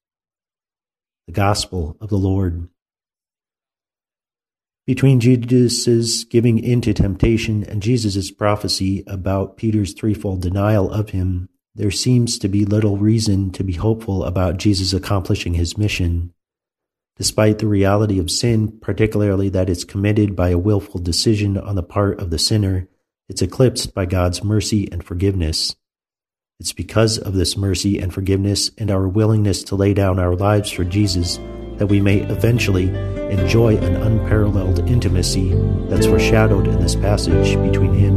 [1.27, 2.69] The Gospel of the Lord.
[4.85, 11.49] Between Judas's giving in to temptation and Jesus' prophecy about Peter's threefold denial of him,
[11.75, 16.33] there seems to be little reason to be hopeful about Jesus accomplishing his mission.
[17.17, 21.83] Despite the reality of sin, particularly that it's committed by a willful decision on the
[21.83, 22.87] part of the sinner,
[23.27, 25.75] it's eclipsed by God's mercy and forgiveness.
[26.59, 30.71] It's because of this mercy and forgiveness and our willingness to lay down our lives
[30.71, 31.39] for Jesus
[31.77, 32.89] that we may eventually
[33.29, 35.53] enjoy an unparalleled intimacy
[35.89, 38.16] that's foreshadowed in this passage between him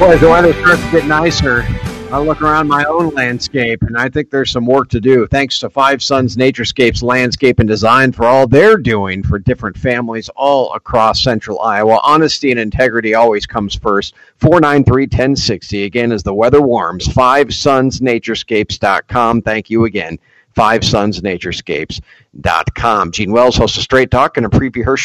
[0.00, 1.66] Boy, the weather starts to get nicer,
[2.12, 5.28] I look around my own landscape, and I think there's some work to do.
[5.28, 10.28] Thanks to Five Sons Naturescapes Landscape and Design for all they're doing for different families
[10.30, 12.00] all across central Iowa.
[12.02, 14.16] Honesty and integrity always comes first.
[14.38, 15.84] 493 1060.
[15.84, 19.42] Again, as the weather warms, FiveSonsNaturescapes.com.
[19.42, 20.18] Thank you again.
[20.56, 23.12] FiveSonsNaturescapes.com.
[23.12, 24.96] Gene Wells hosts a Straight Talk and a preview her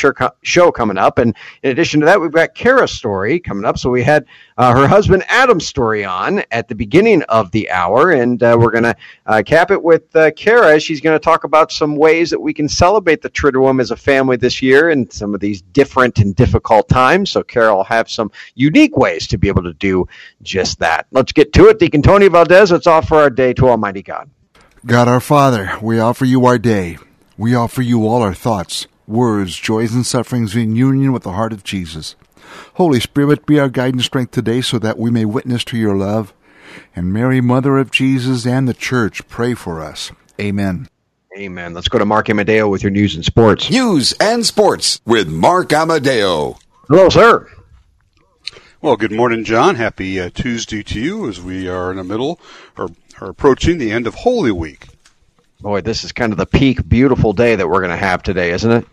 [0.43, 1.19] show coming up.
[1.19, 3.77] And in addition to that, we've got Kara's story coming up.
[3.77, 4.25] So we had
[4.57, 8.11] uh, her husband Adam's story on at the beginning of the hour.
[8.11, 10.79] And uh, we're going to uh, cap it with uh, Kara.
[10.79, 13.95] She's going to talk about some ways that we can celebrate the Triduum as a
[13.95, 17.31] family this year in some of these different and difficult times.
[17.31, 20.07] So Kara will have some unique ways to be able to do
[20.41, 21.07] just that.
[21.11, 21.79] Let's get to it.
[21.79, 24.29] Deacon Tony Valdez, let's offer our day to Almighty God.
[24.85, 26.99] God our Father, we offer you our day.
[27.39, 31.53] We offer you all our thoughts, words, joys, and sufferings in union with the heart
[31.53, 32.15] of Jesus.
[32.75, 35.95] Holy Spirit, be our guide and strength today so that we may witness to your
[35.95, 36.35] love.
[36.95, 40.11] And Mary, Mother of Jesus and the Church, pray for us.
[40.39, 40.87] Amen.
[41.35, 41.73] Amen.
[41.73, 43.71] Let's go to Mark Amadeo with your news and sports.
[43.71, 46.59] News and sports with Mark Amadeo.
[46.87, 47.49] Hello, sir.
[48.83, 49.77] Well, good morning, Jon.
[49.77, 52.39] Happy uh, Tuesday to you as we are in the middle
[52.77, 52.89] or
[53.21, 54.87] are approaching the end of Holy Week.
[55.61, 58.51] Boy, this is kind of the peak beautiful day that we're going to have today,
[58.51, 58.85] isn't it?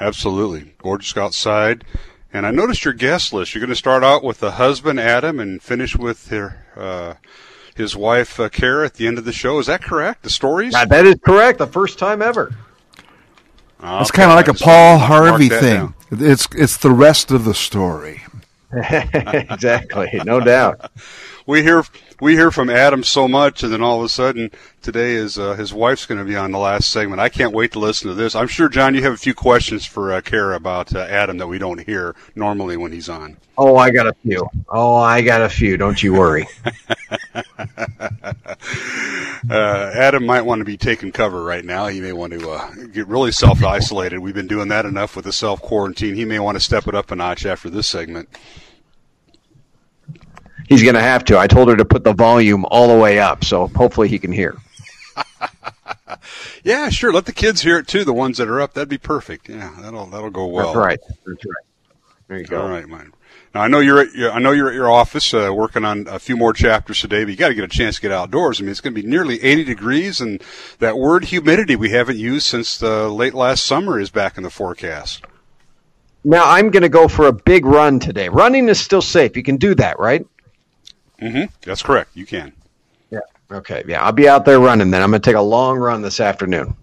[0.00, 0.74] Absolutely.
[0.78, 1.84] Gorgeous outside.
[2.32, 3.54] And I noticed your guest list.
[3.54, 7.14] You're going to start out with the husband, Adam, and finish with her, uh,
[7.76, 9.58] his wife, uh, Kara, at the end of the show.
[9.58, 10.22] Is that correct?
[10.22, 10.72] The stories?
[10.72, 11.58] Yeah, that is correct.
[11.58, 12.54] The first time ever.
[13.86, 15.94] It's kind of like a Paul Harvey thing.
[16.10, 18.22] It's it's the rest of the story.
[18.72, 20.90] exactly, no doubt.
[21.46, 21.84] We hear
[22.20, 24.50] we hear from Adam so much, and then all of a sudden
[24.82, 27.20] today is uh, his wife's going to be on the last segment.
[27.20, 28.34] I can't wait to listen to this.
[28.34, 31.46] I'm sure, Jon, you have a few questions for uh, Kara about uh, Adam that
[31.46, 33.36] we don't hear normally when he's on.
[33.56, 34.48] Oh, I got a few.
[34.68, 35.76] Oh, I got a few.
[35.76, 36.46] Don't you worry.
[39.50, 41.86] Uh, Adam might want to be taking cover right now.
[41.86, 44.18] He may want to uh, get really self isolated.
[44.18, 46.14] We've been doing that enough with the self quarantine.
[46.14, 48.30] He may want to step it up a notch after this segment.
[50.68, 51.38] He's going to have to.
[51.38, 54.32] I told her to put the volume all the way up, so hopefully he can
[54.32, 54.56] hear.
[56.64, 57.12] Yeah, sure.
[57.12, 58.04] Let the kids hear it too.
[58.04, 59.50] The ones that are up, that'd be perfect.
[59.50, 60.68] Yeah, that'll that'll go well.
[60.68, 60.98] That's right.
[61.26, 61.64] That's right.
[62.26, 62.62] There you go.
[62.62, 62.88] All right.
[62.88, 66.06] Now I know you're at your, I know you're at your office uh, working on
[66.08, 68.60] a few more chapters today, but you got to get a chance to get outdoors.
[68.60, 70.42] I mean, it's going to be nearly 80 degrees, and
[70.78, 74.50] that word humidity we haven't used since the late last summer is back in the
[74.50, 75.22] forecast.
[76.24, 78.30] Now I'm going to go for a big run today.
[78.30, 79.36] Running is still safe.
[79.36, 80.26] You can do that, right?
[81.20, 81.52] Mm-hmm.
[81.62, 82.10] That's correct.
[82.14, 82.52] You can.
[83.10, 83.20] Yeah.
[83.50, 83.84] Okay.
[83.86, 84.90] Yeah, I'll be out there running.
[84.90, 86.76] Then I'm going to take a long run this afternoon.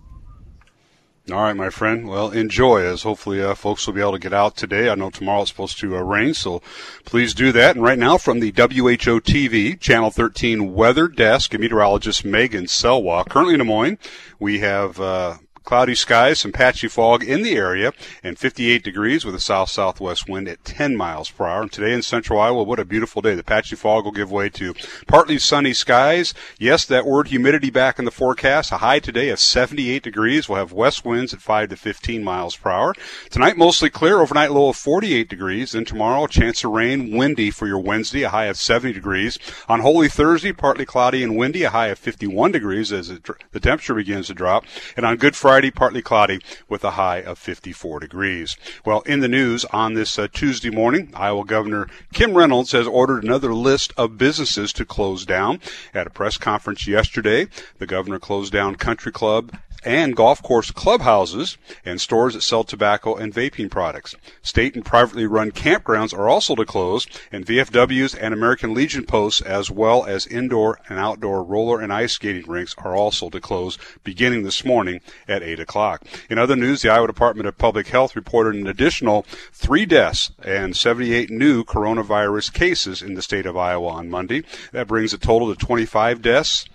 [1.29, 2.07] All right, my friend.
[2.07, 4.89] Well, enjoy as hopefully uh, folks will be able to get out today.
[4.89, 6.61] I know tomorrow it's supposed to uh, rain, so
[7.05, 7.75] please do that.
[7.75, 13.27] And right now from the WHO TV, Channel 13 Weather Desk, meteorologist Megan Selwa.
[13.29, 13.97] Currently in Des Moines,
[14.39, 17.93] we have uh, cloudy skies, some patchy fog in the area,
[18.24, 21.62] and 58 degrees with a south-southwest wind at 10 miles per hour.
[21.62, 23.36] And today in central Iowa, what a beautiful day.
[23.36, 24.74] The patchy fog will give way to
[25.07, 26.34] partly sunny skies.
[26.57, 28.72] Yes, that word humidity back in the forecast.
[28.72, 30.49] A high today of 78 degrees.
[30.49, 32.95] We'll have west winds at 5 to 15 miles per hour.
[33.30, 34.20] Tonight, mostly clear.
[34.20, 35.74] Overnight low of 48 degrees.
[35.74, 39.38] Then tomorrow, chance of rain, windy for your Wednesday, a high of 70 degrees.
[39.70, 43.59] On Holy Thursday, partly cloudy and windy, a high of 51 degrees as it, the
[43.59, 44.66] temperature begins to drop.
[44.97, 46.39] And on Good Friday, partly cloudy
[46.70, 48.56] with a high of 54 degrees.
[48.86, 53.26] Well, in the news on this uh, Tuesday morning, Iowa Governor Kim Reynolds has ordered
[53.26, 55.60] another list of businesses to close down.
[55.93, 57.47] At a press conference yesterday,
[57.80, 59.52] the governor closed down Country Club
[59.84, 64.15] and golf course clubhouses and stores that sell tobacco and vaping products.
[64.41, 69.41] State and privately run campgrounds are also to close, and VFWs and American Legion posts,
[69.41, 73.77] as well as indoor and outdoor roller and ice skating rinks, are also to close
[74.03, 76.03] beginning this morning at 8 o'clock.
[76.29, 80.75] In other news, the Iowa Department of Public Health reported an additional three deaths and
[80.75, 84.43] 78 new coronavirus cases in the state of Iowa on Monday.
[84.71, 86.65] That brings the total to 25 deaths.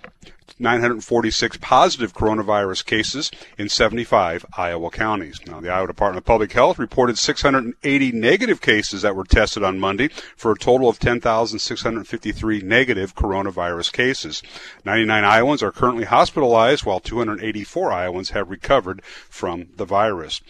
[0.59, 5.39] 946 positive coronavirus cases in 75 Iowa counties.
[5.45, 9.79] Now, the Iowa Department of Public Health reported 680 negative cases that were tested on
[9.79, 14.41] Monday for a total of 10,653 negative coronavirus cases.
[14.85, 20.41] 99 Iowans are currently hospitalized while 284 Iowans have recovered from the virus.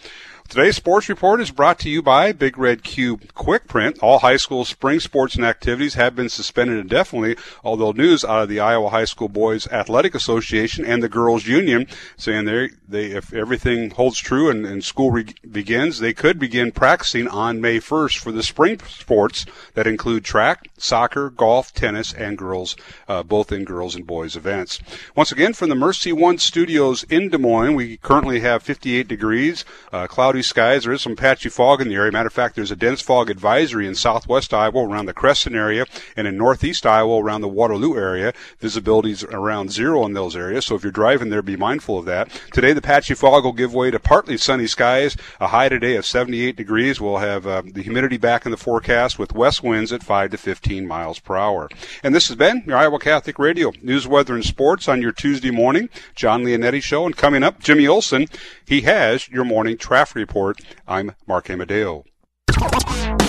[0.48, 3.98] Today's sports report is brought to you by Big Red Q Quick Print.
[4.00, 8.48] All high school spring sports and activities have been suspended indefinitely, although news out of
[8.48, 11.86] the Iowa High School Boys Athletic Association and the Girls Union
[12.16, 16.72] saying they, they if everything holds true and, and school re- begins, they could begin
[16.72, 19.44] practicing on May 1st for the spring sports
[19.74, 22.74] that include track, soccer, golf, tennis, and girls,
[23.06, 24.80] uh, both in girls and boys events.
[25.14, 29.66] Once again, from the Mercy One Studios in Des Moines, we currently have 58 degrees,
[29.92, 30.84] uh, cloudy skies.
[30.84, 32.12] There is some patchy fog in the area.
[32.12, 35.86] Matter of fact, there's a dense fog advisory in southwest Iowa around the Crescent area
[36.16, 38.32] and in northeast Iowa around the Waterloo area.
[38.60, 42.28] Visibility's around zero in those areas, so if you're driving there, be mindful of that.
[42.52, 45.16] Today, the patchy fog will give way to partly sunny skies.
[45.40, 47.00] A high today of 78 degrees.
[47.00, 50.36] We'll have uh, the humidity back in the forecast with west winds at 5 to
[50.36, 51.68] 15 miles per hour.
[52.02, 55.50] And this has been your Iowa Catholic Radio news, weather, and sports on your Tuesday
[55.50, 55.88] morning.
[56.14, 57.06] Jon Leonetti Show.
[57.06, 58.26] And coming up, Jimmy Olson.
[58.66, 60.60] He has your morning traffic report.
[60.86, 62.04] I'm Mark Amadeo.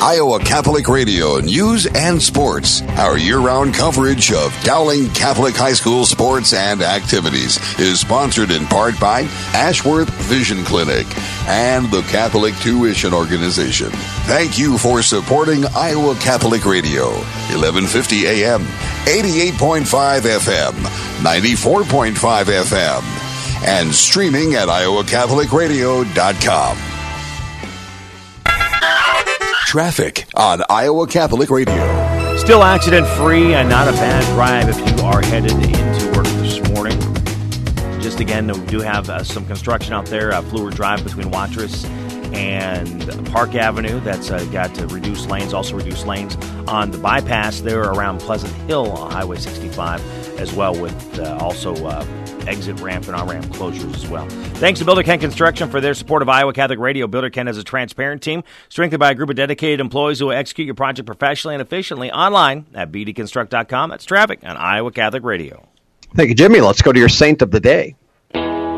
[0.01, 2.81] Iowa Catholic Radio News and Sports.
[2.97, 8.65] Our year round coverage of Dowling Catholic High School sports and activities is sponsored in
[8.65, 9.21] part by
[9.53, 11.05] Ashworth Vision Clinic
[11.47, 13.89] and the Catholic Tuition Organization.
[14.25, 17.09] Thank you for supporting Iowa Catholic Radio,
[17.51, 18.61] 1150 AM,
[19.05, 20.73] 88.5 FM,
[21.21, 22.13] 94.5
[22.45, 23.28] FM,
[23.65, 26.77] and streaming at iowacatholicradio.com.
[29.65, 31.75] Traffic on Iowa Catholic Radio.
[32.37, 36.59] Still accident free and not a bad drive if you are headed into work this
[36.69, 36.99] morning.
[38.01, 41.85] Just again, we do have uh, some construction out there, uh, Fleur Drive between Watrous
[42.33, 43.99] and Park Avenue.
[43.99, 46.35] That's uh, got to reduce lanes, also reduce lanes
[46.67, 51.75] on the bypass there around Pleasant Hill on Highway 65 as well, with uh, also
[51.85, 52.03] uh,
[52.49, 54.27] exit ramp and on ramp closures as well.
[54.55, 57.07] Thanks to Builder Ken Construction for their support of Iowa Catholic Radio.
[57.07, 60.33] Builder Ken is a transparent team strengthened by a group of dedicated employees who will
[60.33, 63.89] execute your project professionally and efficiently online at bdconstruct.com.
[63.89, 65.67] That's traffic on Iowa Catholic Radio.
[66.15, 66.59] Thank you, Jimmy.
[66.59, 67.95] Let's go to your saint of the day.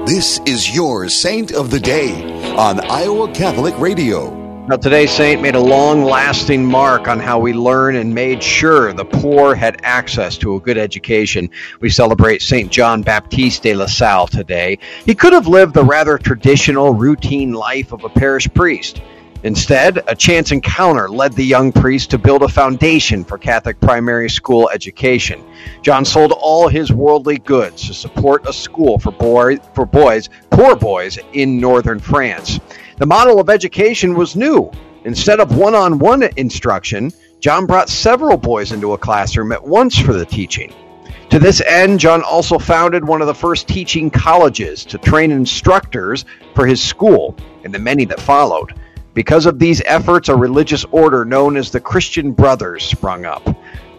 [0.05, 2.23] This is your Saint of the Day
[2.55, 4.40] on Iowa Catholic Radio.
[4.67, 8.93] Now, today's saint made a long lasting mark on how we learn and made sure
[8.93, 11.49] the poor had access to a good education.
[11.79, 12.71] We celebrate St.
[12.71, 14.77] John Baptiste de La Salle today.
[15.03, 19.01] He could have lived the rather traditional, routine life of a parish priest.
[19.43, 24.29] Instead, a chance encounter led the young priest to build a foundation for Catholic primary
[24.29, 25.43] school education.
[25.81, 30.75] John sold all his worldly goods to support a school for, boy, for boys, poor
[30.75, 32.59] boys in northern France.
[33.01, 34.69] The model of education was new.
[35.05, 39.97] Instead of one on one instruction, John brought several boys into a classroom at once
[39.97, 40.71] for the teaching.
[41.31, 46.25] To this end, John also founded one of the first teaching colleges to train instructors
[46.53, 48.75] for his school and the many that followed.
[49.15, 53.49] Because of these efforts, a religious order known as the Christian Brothers sprung up.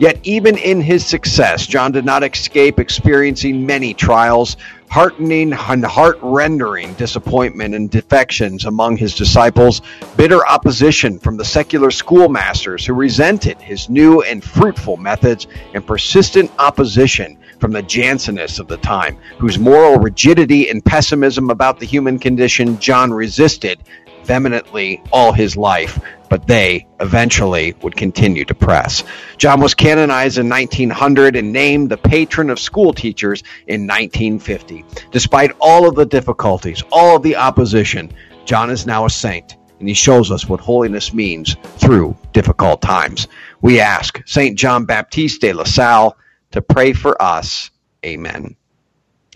[0.02, 4.56] Yet, even in his success, John did not escape experiencing many trials,
[4.90, 9.80] heartening and heart rendering disappointment and defections among his disciples,
[10.16, 16.50] bitter opposition from the secular schoolmasters who resented his new and fruitful methods, and persistent
[16.58, 22.18] opposition from the Jansenists of the time, whose moral rigidity and pessimism about the human
[22.18, 23.78] condition John resisted
[24.24, 29.04] vehemently all his life, but they eventually would continue to press.
[29.36, 34.84] John was canonized in 1900 and named the patron of school teachers in 1950.
[35.10, 38.12] Despite all of the difficulties, all of the opposition,
[38.44, 43.28] John is now a saint, and he shows us what holiness means through difficult times.
[43.60, 44.58] We ask St.
[44.58, 46.16] John Baptiste de La Salle
[46.52, 47.70] to pray for us.
[48.04, 48.56] Amen.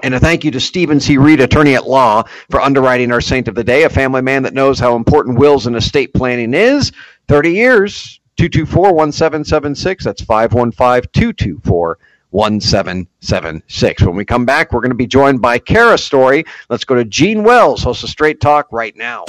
[0.03, 1.17] And a thank you to Stephen C.
[1.17, 4.53] Reed, attorney at law, for underwriting our saint of the day, a family man that
[4.53, 6.93] knows how important wills and estate planning is.
[7.29, 10.05] 30 years, 224 1776.
[10.05, 11.99] That's 515 224
[12.31, 14.03] 1776.
[14.03, 16.45] When we come back, we're going to be joined by Kara Storey.
[16.69, 19.25] Let's go to Gene Wells, host of Straight Talk, right now.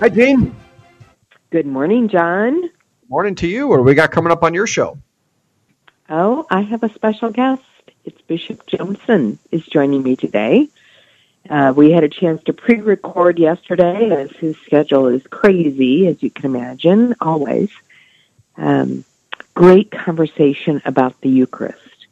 [0.00, 0.54] Hi, Gene.
[1.52, 2.68] Good morning, Jon.
[3.08, 3.68] Morning to you.
[3.68, 4.96] What do we got coming up on your show?
[6.08, 7.62] Oh, I have a special guest.
[8.04, 10.68] It's Bishop Joensen is joining me today.
[11.48, 16.30] Uh, we had a chance to pre-record yesterday, as his schedule is crazy, as you
[16.30, 17.68] can imagine, always.
[18.56, 19.04] Um,
[19.52, 22.06] great conversation about the Eucharist.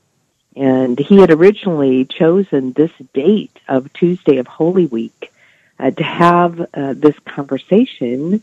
[0.54, 5.32] And he had originally chosen this date of Tuesday of Holy Week
[5.78, 8.42] uh, to have uh, this conversation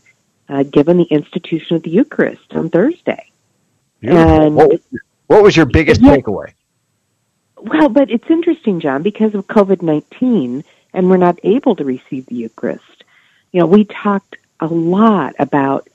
[0.50, 3.30] uh, given the institution of the Eucharist on Thursday.
[4.02, 6.16] And what, was- what was your biggest Yeah.
[6.16, 6.52] takeaway?
[7.62, 12.26] well, but it's interesting, Jon, because of COVID 19 and we're not able to receive
[12.26, 13.04] the Eucharist.
[13.52, 15.88] You know, we talked a lot about,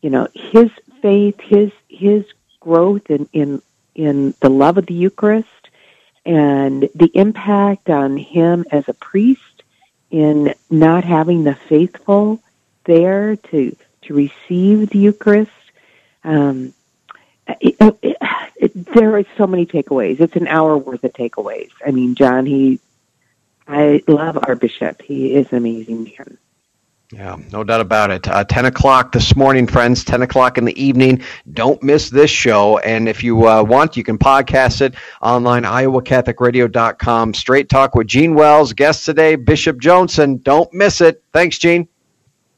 [0.00, 0.70] you know, his
[1.02, 2.24] faith, his, his
[2.60, 3.60] growth in, in,
[3.94, 5.48] in the love of the Eucharist
[6.24, 9.42] and the impact on him as a priest
[10.10, 12.40] in not having the faithful
[12.84, 13.76] there to,
[14.08, 15.52] to receive the Eucharist.
[16.24, 16.74] Um,
[17.60, 18.16] it, it,
[18.56, 20.20] it, there are so many takeaways.
[20.20, 21.70] It's an hour worth of takeaways.
[21.86, 22.80] I mean, Jon, he,
[23.66, 25.02] I love our bishop.
[25.02, 26.38] He is an amazing man.
[27.10, 28.28] Yeah, no doubt about it.
[28.28, 31.22] Uh, 10 o'clock this morning, friends, 10 o'clock in the evening.
[31.54, 32.76] Don't miss this show.
[32.78, 37.32] And if you uh, want, you can podcast it online, iowacatholicradio.com.
[37.32, 38.74] Straight Talk with Gene Wells.
[38.74, 40.42] Guest today, Bishop Joensen.
[40.42, 41.22] Don't miss it.
[41.32, 41.88] Thanks, Gene.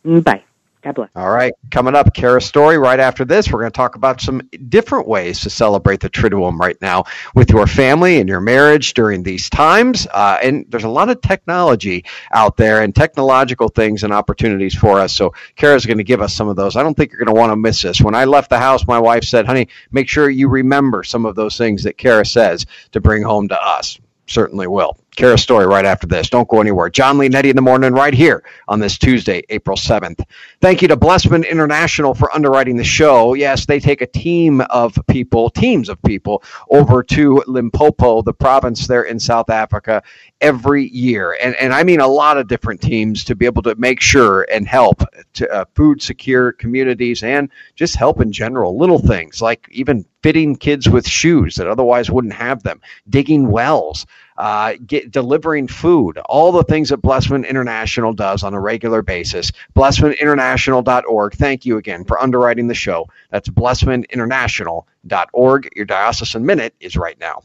[0.04, 0.42] Bye.
[0.82, 1.10] God bless.
[1.14, 2.78] All right, coming up, Kara Storey.
[2.78, 6.58] Right after this, we're going to talk about some different ways to celebrate the Triduum
[6.58, 7.04] right now
[7.34, 10.06] with your family and your marriage during these times.
[10.10, 14.98] Uh, and there's a lot of technology out there and technological things and opportunities for
[15.00, 15.14] us.
[15.14, 16.76] So Kara's going to give us some of those.
[16.76, 18.00] I don't think you're going to want to miss this.
[18.00, 21.34] When I left the house, my wife said, "Honey, make sure you remember some of
[21.34, 24.96] those things that Kara says to bring home to us." Certainly will.
[25.20, 26.30] Kara's story right after this.
[26.30, 26.88] Don't go anywhere.
[26.88, 30.24] Jon Leonetti in the morning, right here on this Tuesday, April 7th.
[30.62, 33.34] Thank you to Blessman International for underwriting the show.
[33.34, 38.86] Yes, they take a team of people, teams of people, over to Limpopo, the province
[38.86, 40.02] there in South Africa,
[40.40, 41.36] every year.
[41.42, 44.46] And, and I mean a lot of different teams to be able to make sure
[44.50, 45.02] and help
[45.34, 48.78] to uh, food secure communities and just help in general.
[48.78, 54.06] Little things like even fitting kids with shoes that otherwise wouldn't have them, digging wells
[54.40, 59.52] uh, get, delivering food, all the things that Blessman International does on a regular basis.
[59.76, 61.34] BlessmanInternational.org.
[61.34, 63.06] Thank you again for underwriting the show.
[63.30, 65.68] That's BlessmanInternational.org.
[65.76, 67.42] Your Diocesan Minute is right now.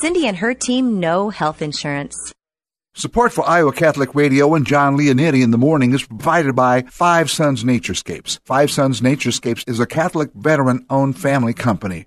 [0.00, 2.16] Cindy and her team know health insurance.
[2.94, 7.30] Support for Iowa Catholic Radio and John Leonetti in the morning is provided by Five
[7.30, 8.40] Sons Naturescapes.
[8.44, 12.06] Five Sons Naturescapes is a Catholic veteran owned family company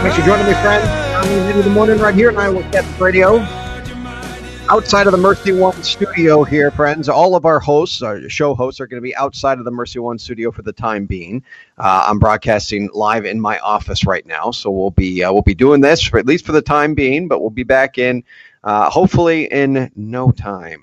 [0.00, 0.86] Thanks for joining me, friends.
[0.88, 3.38] I'm in the morning right here and on Iowa Catholic Radio.
[4.70, 8.80] Outside of the Mercy One studio here, friends, all of our hosts, our show hosts,
[8.80, 11.44] are going to be outside of the Mercy One studio for the time being.
[11.76, 15.54] Uh, I'm broadcasting live in my office right now, so we'll be uh, we'll be
[15.54, 18.24] doing this for at least for the time being, but we'll be back in
[18.64, 20.82] uh, hopefully in no time.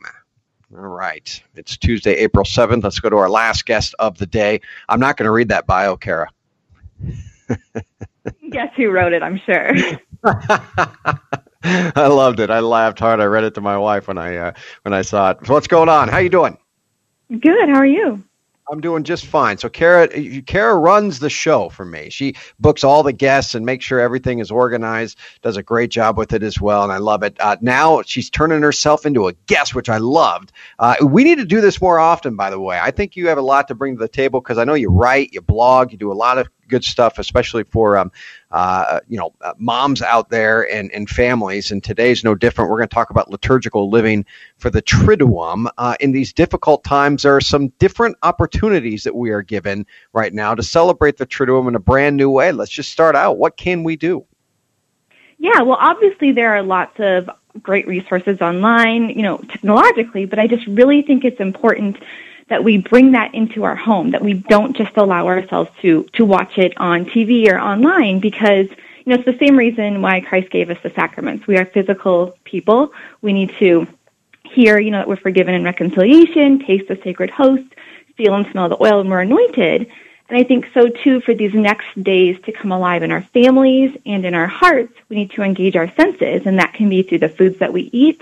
[0.78, 2.84] All right, it's Tuesday, April seventh.
[2.84, 4.62] Let's go to our last guest of the day.
[4.88, 6.30] I'm not going to read that bio, Kara.
[8.50, 9.24] Guess who wrote it?
[9.24, 9.72] I'm sure.
[11.64, 12.50] I loved it.
[12.50, 13.20] I laughed hard.
[13.20, 14.52] I read it to my wife when I uh,
[14.84, 15.40] when I saw it.
[15.46, 16.08] So what's going on?
[16.08, 16.58] How you doing?
[17.30, 17.70] Good.
[17.70, 18.24] How are you?
[18.70, 19.58] I'm doing just fine.
[19.58, 20.10] So Kara,
[20.42, 22.10] Kara runs the show for me.
[22.10, 25.18] She books all the guests and makes sure everything is organized.
[25.42, 27.38] Does a great job with it as well, and I love it.
[27.40, 30.52] Uh, now she's turning herself into a guest, which I loved.
[30.80, 32.36] Uh, we need to do this more often.
[32.36, 34.58] By the way, I think you have a lot to bring to the table because
[34.58, 37.98] I know you write, you blog, you do a lot of good stuff, especially for
[37.98, 38.12] um,
[38.52, 41.72] uh, you know uh, moms out there and, and families.
[41.72, 42.70] And today's no different.
[42.70, 44.26] We're going to talk about liturgical living
[44.58, 45.68] for the Triduum.
[45.78, 50.34] Uh, in these difficult times, there are some different opportunities that we are given right
[50.34, 52.52] now to celebrate the Triduum in a brand new way.
[52.52, 53.38] Let's just start out.
[53.38, 54.26] What can we do?
[55.40, 57.30] Yeah, well, obviously there are lots of
[57.62, 61.98] great resources online, you know, technologically, but I just really think it's important
[62.50, 66.24] that we bring that into our home, that we don't just allow ourselves to, to
[66.24, 70.50] watch it on TV or online because, you know, it's the same reason why Christ
[70.50, 71.46] gave us the sacraments.
[71.46, 72.94] We are physical people.
[73.22, 73.88] We need to
[74.44, 77.66] hear, you know, that we're forgiven in reconciliation, taste the sacred host,
[78.16, 79.92] feel and smell the oil, and we're anointed.
[80.30, 83.96] And I think so too for these next days to come alive in our families
[84.06, 87.20] and in our hearts, we need to engage our senses, and that can be through
[87.20, 88.22] the foods that we eat,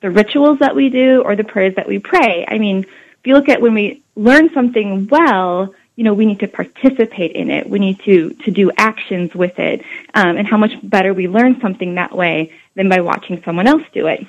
[0.00, 2.44] the rituals that we do, or the prayers that we pray.
[2.48, 2.84] I mean,
[3.26, 7.32] if you look at when we learn something well, you know, we need to participate
[7.32, 7.68] in it.
[7.68, 9.82] We need to, to do actions with it.
[10.14, 13.82] Um, and how much better we learn something that way than by watching someone else
[13.92, 14.24] do it.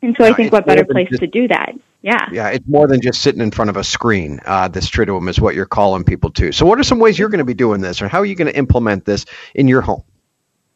[0.00, 1.74] And so I think what better place just, to do that?
[2.02, 2.28] Yeah.
[2.30, 4.38] Yeah, it's more than just sitting in front of a screen.
[4.46, 6.52] Uh, this Triduum is what you're calling people to.
[6.52, 8.36] So, what are some ways you're going to be doing this, or how are you
[8.36, 9.26] going to implement this
[9.56, 10.04] in your home?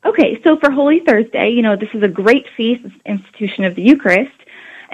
[0.04, 3.82] Okay, so for Holy Thursday, you know, this is a great feast, institution of the
[3.82, 4.32] Eucharist.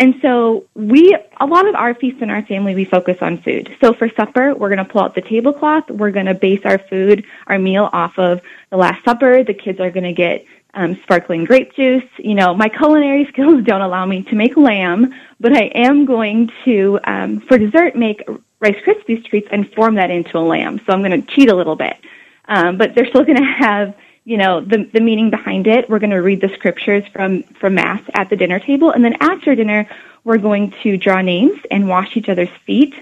[0.00, 3.76] And so we, a lot of our feasts in our family, we focus on food.
[3.82, 5.90] So for supper, we're going to pull out the tablecloth.
[5.90, 8.40] We're going to base our food, our meal off of
[8.70, 9.44] the Last Supper.
[9.44, 12.08] The kids are going to get um, sparkling grape juice.
[12.16, 16.50] You know, my culinary skills don't allow me to make lamb, but I am going
[16.64, 18.26] to, um, for dessert, make
[18.58, 20.78] Rice Krispies treats and form that into a lamb.
[20.86, 21.98] So I'm going to cheat a little bit.
[22.46, 23.94] Um, but they're still going to have,
[24.30, 25.90] you know, the, the meaning behind it.
[25.90, 28.92] We're going to read the scriptures from, from Mass at the dinner table.
[28.92, 29.88] And then after dinner,
[30.22, 32.94] we're going to draw names and wash each other's feet.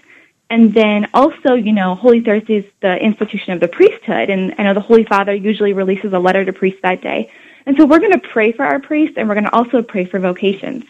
[0.49, 4.31] And then also, you know, Holy Thursday is the institution of the priesthood.
[4.31, 7.31] And I know the Holy Father usually releases a letter to priests that day.
[7.67, 10.07] And so we're going to pray for our priests and we're going to also pray
[10.07, 10.85] for vocations.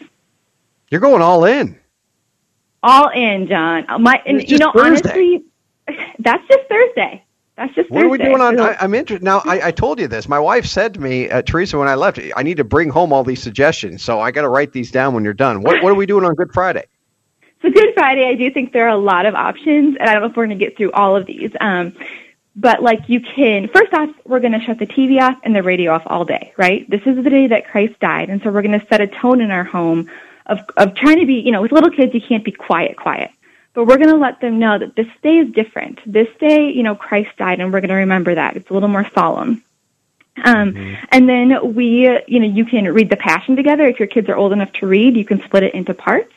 [0.89, 1.77] You're going all in.
[2.81, 3.85] All in, Jon.
[4.01, 5.09] My, and you know, Thursday.
[5.09, 5.43] honestly,
[6.19, 7.25] that's just Thursday.
[7.59, 8.57] That's just What are we doing on?
[8.57, 9.21] I, I'm interested.
[9.21, 10.29] Now, I, I told you this.
[10.29, 13.11] My wife said to me, uh, Teresa, when I left, I need to bring home
[13.11, 14.01] all these suggestions.
[14.01, 15.61] So I got to write these down when you're done.
[15.61, 16.85] What, what are we doing on Good Friday?
[17.61, 20.21] So Good Friday, I do think there are a lot of options, and I don't
[20.21, 21.51] know if we're going to get through all of these.
[21.59, 21.93] Um,
[22.55, 25.61] but like you can, first off, we're going to shut the TV off and the
[25.61, 26.89] radio off all day, right?
[26.89, 29.41] This is the day that Christ died, and so we're going to set a tone
[29.41, 30.09] in our home
[30.45, 33.31] of of trying to be, you know, with little kids, you can't be quiet, quiet.
[33.73, 35.99] But we're going to let them know that this day is different.
[36.05, 38.57] This day, you know, Christ died, and we're going to remember that.
[38.57, 39.63] It's a little more solemn.
[40.43, 43.85] Um, And then we, uh, you know, you can read the Passion together.
[43.87, 46.33] If your kids are old enough to read, you can split it into parts.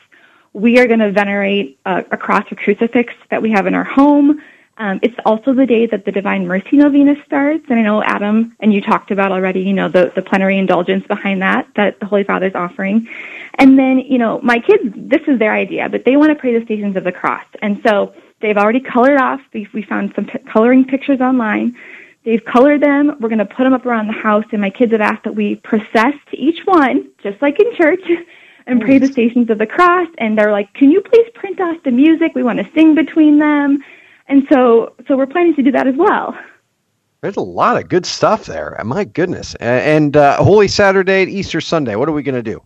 [0.53, 3.83] We are going to venerate a, a cross or crucifix that we have in our
[3.83, 4.41] home.
[4.77, 8.55] Um, it's also the day that the Divine Mercy Novena starts, and I know Adam
[8.59, 12.07] and you talked about already, you know, the, the plenary indulgence behind that that the
[12.07, 13.07] Holy Father's offering.
[13.55, 16.57] And then, you know, my kids, this is their idea, but they want to pray
[16.57, 19.41] the Stations of the Cross, and so they've already colored off.
[19.53, 21.77] We, we found some p- coloring pictures online.
[22.25, 23.17] They've colored them.
[23.19, 25.35] We're going to put them up around the house, and my kids have asked that
[25.35, 28.01] we process to each one, just like in church,
[28.65, 30.07] and pray the Stations of the Cross.
[30.17, 32.31] And they're like, "Can you please print us the music?
[32.33, 33.83] We want to sing between them."
[34.27, 36.37] And so, so we're planning to do that as well.
[37.21, 38.79] There's a lot of good stuff there.
[38.83, 39.55] My goodness.
[39.55, 41.95] And uh, Holy Saturday, and Easter Sunday.
[41.95, 42.61] What are we going to do?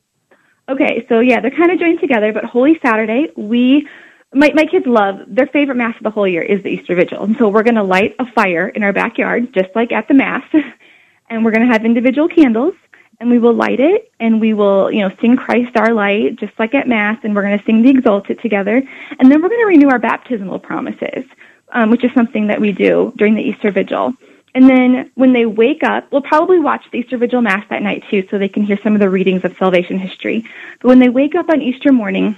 [0.69, 3.87] Okay, so yeah, they're kind of joined together, but Holy Saturday, we,
[4.33, 7.23] my, my kids love, their favorite Mass of the whole year is the Easter Vigil.
[7.23, 10.13] And so we're going to light a fire in our backyard, just like at the
[10.13, 10.43] Mass,
[11.29, 12.73] and we're going to have individual candles,
[13.19, 16.53] and we will light it, and we will, you know, sing Christ our light, just
[16.59, 18.83] like at Mass, and we're going to sing the Exsultet together,
[19.19, 21.23] and then we're going to renew our baptismal promises,
[21.71, 24.13] um, which is something that we do during the Easter Vigil.
[24.55, 28.03] And then when they wake up, we'll probably watch the Easter Vigil Mass that night
[28.09, 30.45] too, so they can hear some of the readings of salvation history.
[30.81, 32.35] But when they wake up on Easter morning,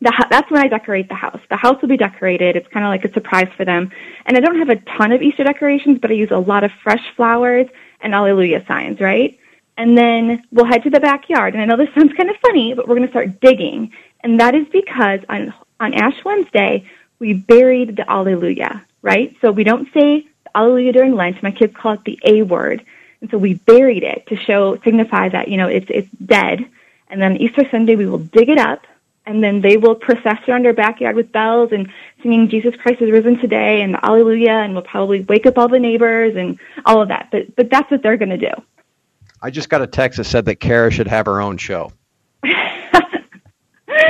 [0.00, 1.40] the, that's when I decorate the house.
[1.48, 2.54] The house will be decorated.
[2.54, 3.90] It's kind of like a surprise for them.
[4.26, 6.70] And I don't have a ton of Easter decorations, but I use a lot of
[6.82, 7.66] fresh flowers
[8.00, 9.38] and Alleluia signs, right?
[9.76, 11.54] And then we'll head to the backyard.
[11.54, 13.92] And I know this sounds kind of funny, but we're going to start digging.
[14.20, 16.88] And that is because on, on Ash Wednesday,
[17.18, 19.36] we buried the Alleluia, right?
[19.40, 21.42] So we don't say Alleluia during Lent.
[21.42, 22.84] My kids call it the A word.
[23.20, 26.68] And so we buried it to show, signify that, you know, it's, it's dead.
[27.08, 28.86] And then Easter Sunday, we will dig it up
[29.28, 31.92] and then they will process around our backyard with bells and
[32.22, 35.78] singing Jesus Christ is risen today and Alleluia, and we'll probably wake up all the
[35.78, 37.28] neighbors and all of that.
[37.30, 38.50] But but that's what they're going to do.
[39.42, 41.92] I just got a text that said that Kara should have her own show.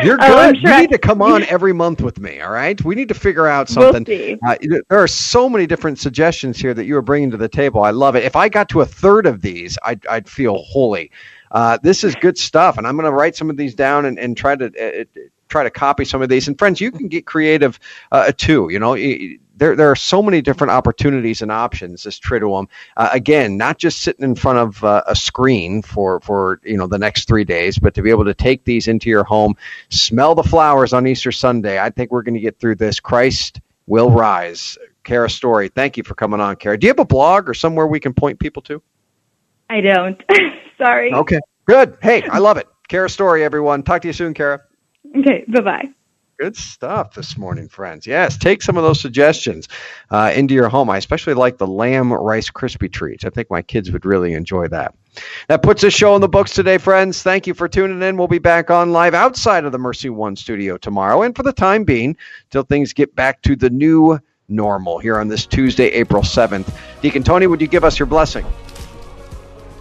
[0.02, 0.60] You're Oh, good.
[0.60, 2.40] sure you I- need to come on every month with me.
[2.40, 2.82] All right.
[2.84, 4.06] We need to figure out We'll something.
[4.06, 4.38] see.
[4.46, 4.56] Uh,
[4.88, 7.82] there are so many different suggestions here that you are bringing to the table.
[7.82, 8.24] I love it.
[8.24, 11.10] If I got to a third of these, I'd, I'd feel holy.
[11.50, 14.18] Uh, this is good stuff, and I'm going to write some of these down and,
[14.18, 15.04] and try to uh,
[15.48, 16.48] try to copy some of these.
[16.48, 17.78] And friends, you can get creative
[18.12, 18.68] uh, too.
[18.70, 18.94] You know,
[19.58, 22.04] there there are so many different opportunities and options.
[22.04, 26.60] This Triduum, uh, again, not just sitting in front of uh, a screen for for
[26.64, 29.24] you know the next three days, but to be able to take these into your
[29.24, 29.54] home,
[29.90, 31.80] smell the flowers on Easter Sunday.
[31.80, 33.00] I think we're going to get through this.
[33.00, 34.78] Christ will rise.
[35.02, 36.78] Kara Storey, thank you for coming on, Kara.
[36.78, 38.82] Do you have a blog or somewhere we can point people to?
[39.70, 40.22] I don't.
[40.78, 41.12] Sorry.
[41.12, 41.96] Okay, good.
[42.02, 42.68] Hey, I love it.
[42.88, 43.82] Kara Storey, everyone.
[43.82, 44.60] Talk to you soon, Kara.
[45.16, 45.88] Okay, bye bye.
[46.38, 48.06] Good stuff this morning, friends.
[48.06, 49.68] Yes, take some of those suggestions
[50.08, 50.88] uh, into your home.
[50.88, 53.24] I especially like the lamb rice crispy treats.
[53.24, 54.94] I think my kids would really enjoy that.
[55.48, 57.24] That puts this show in the books today, friends.
[57.24, 58.16] Thank you for tuning in.
[58.16, 61.52] We'll be back on live outside of the Mercy One studio tomorrow, and for the
[61.52, 62.16] time being,
[62.50, 66.72] till things get back to the new normal here on this Tuesday, April 7th.
[67.02, 68.46] Deacon Tony, would you give us your blessing?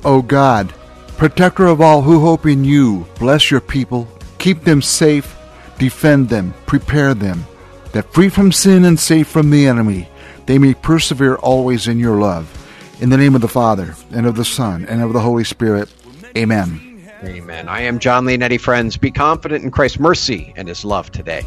[0.03, 0.73] Oh God,
[1.17, 4.07] protector of all who hope in you, bless your people,
[4.47, 5.37] keep them safe,
[5.77, 7.45] defend them, prepare them,
[7.91, 10.07] that free from sin and safe from the enemy,
[10.45, 12.47] they may persevere always in your love.
[13.01, 15.93] In the name of the Father, and of the Son, and of the Holy Spirit.
[16.37, 17.09] Amen.
[17.25, 17.67] Amen.
[17.67, 18.95] I am Jon Leonetti, friends.
[18.95, 21.43] Be confident in Christ's mercy and his love today.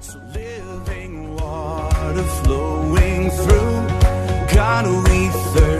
[0.00, 4.54] So living water flowing through.
[4.54, 5.73] God, we thirst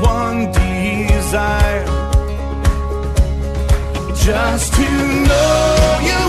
[0.00, 1.84] one desire.
[4.14, 4.88] Just to
[5.28, 6.19] know you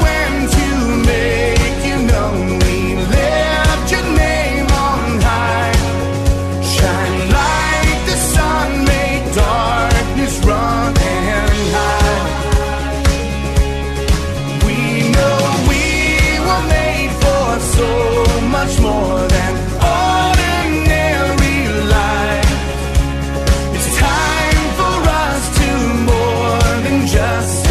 [27.11, 27.70] just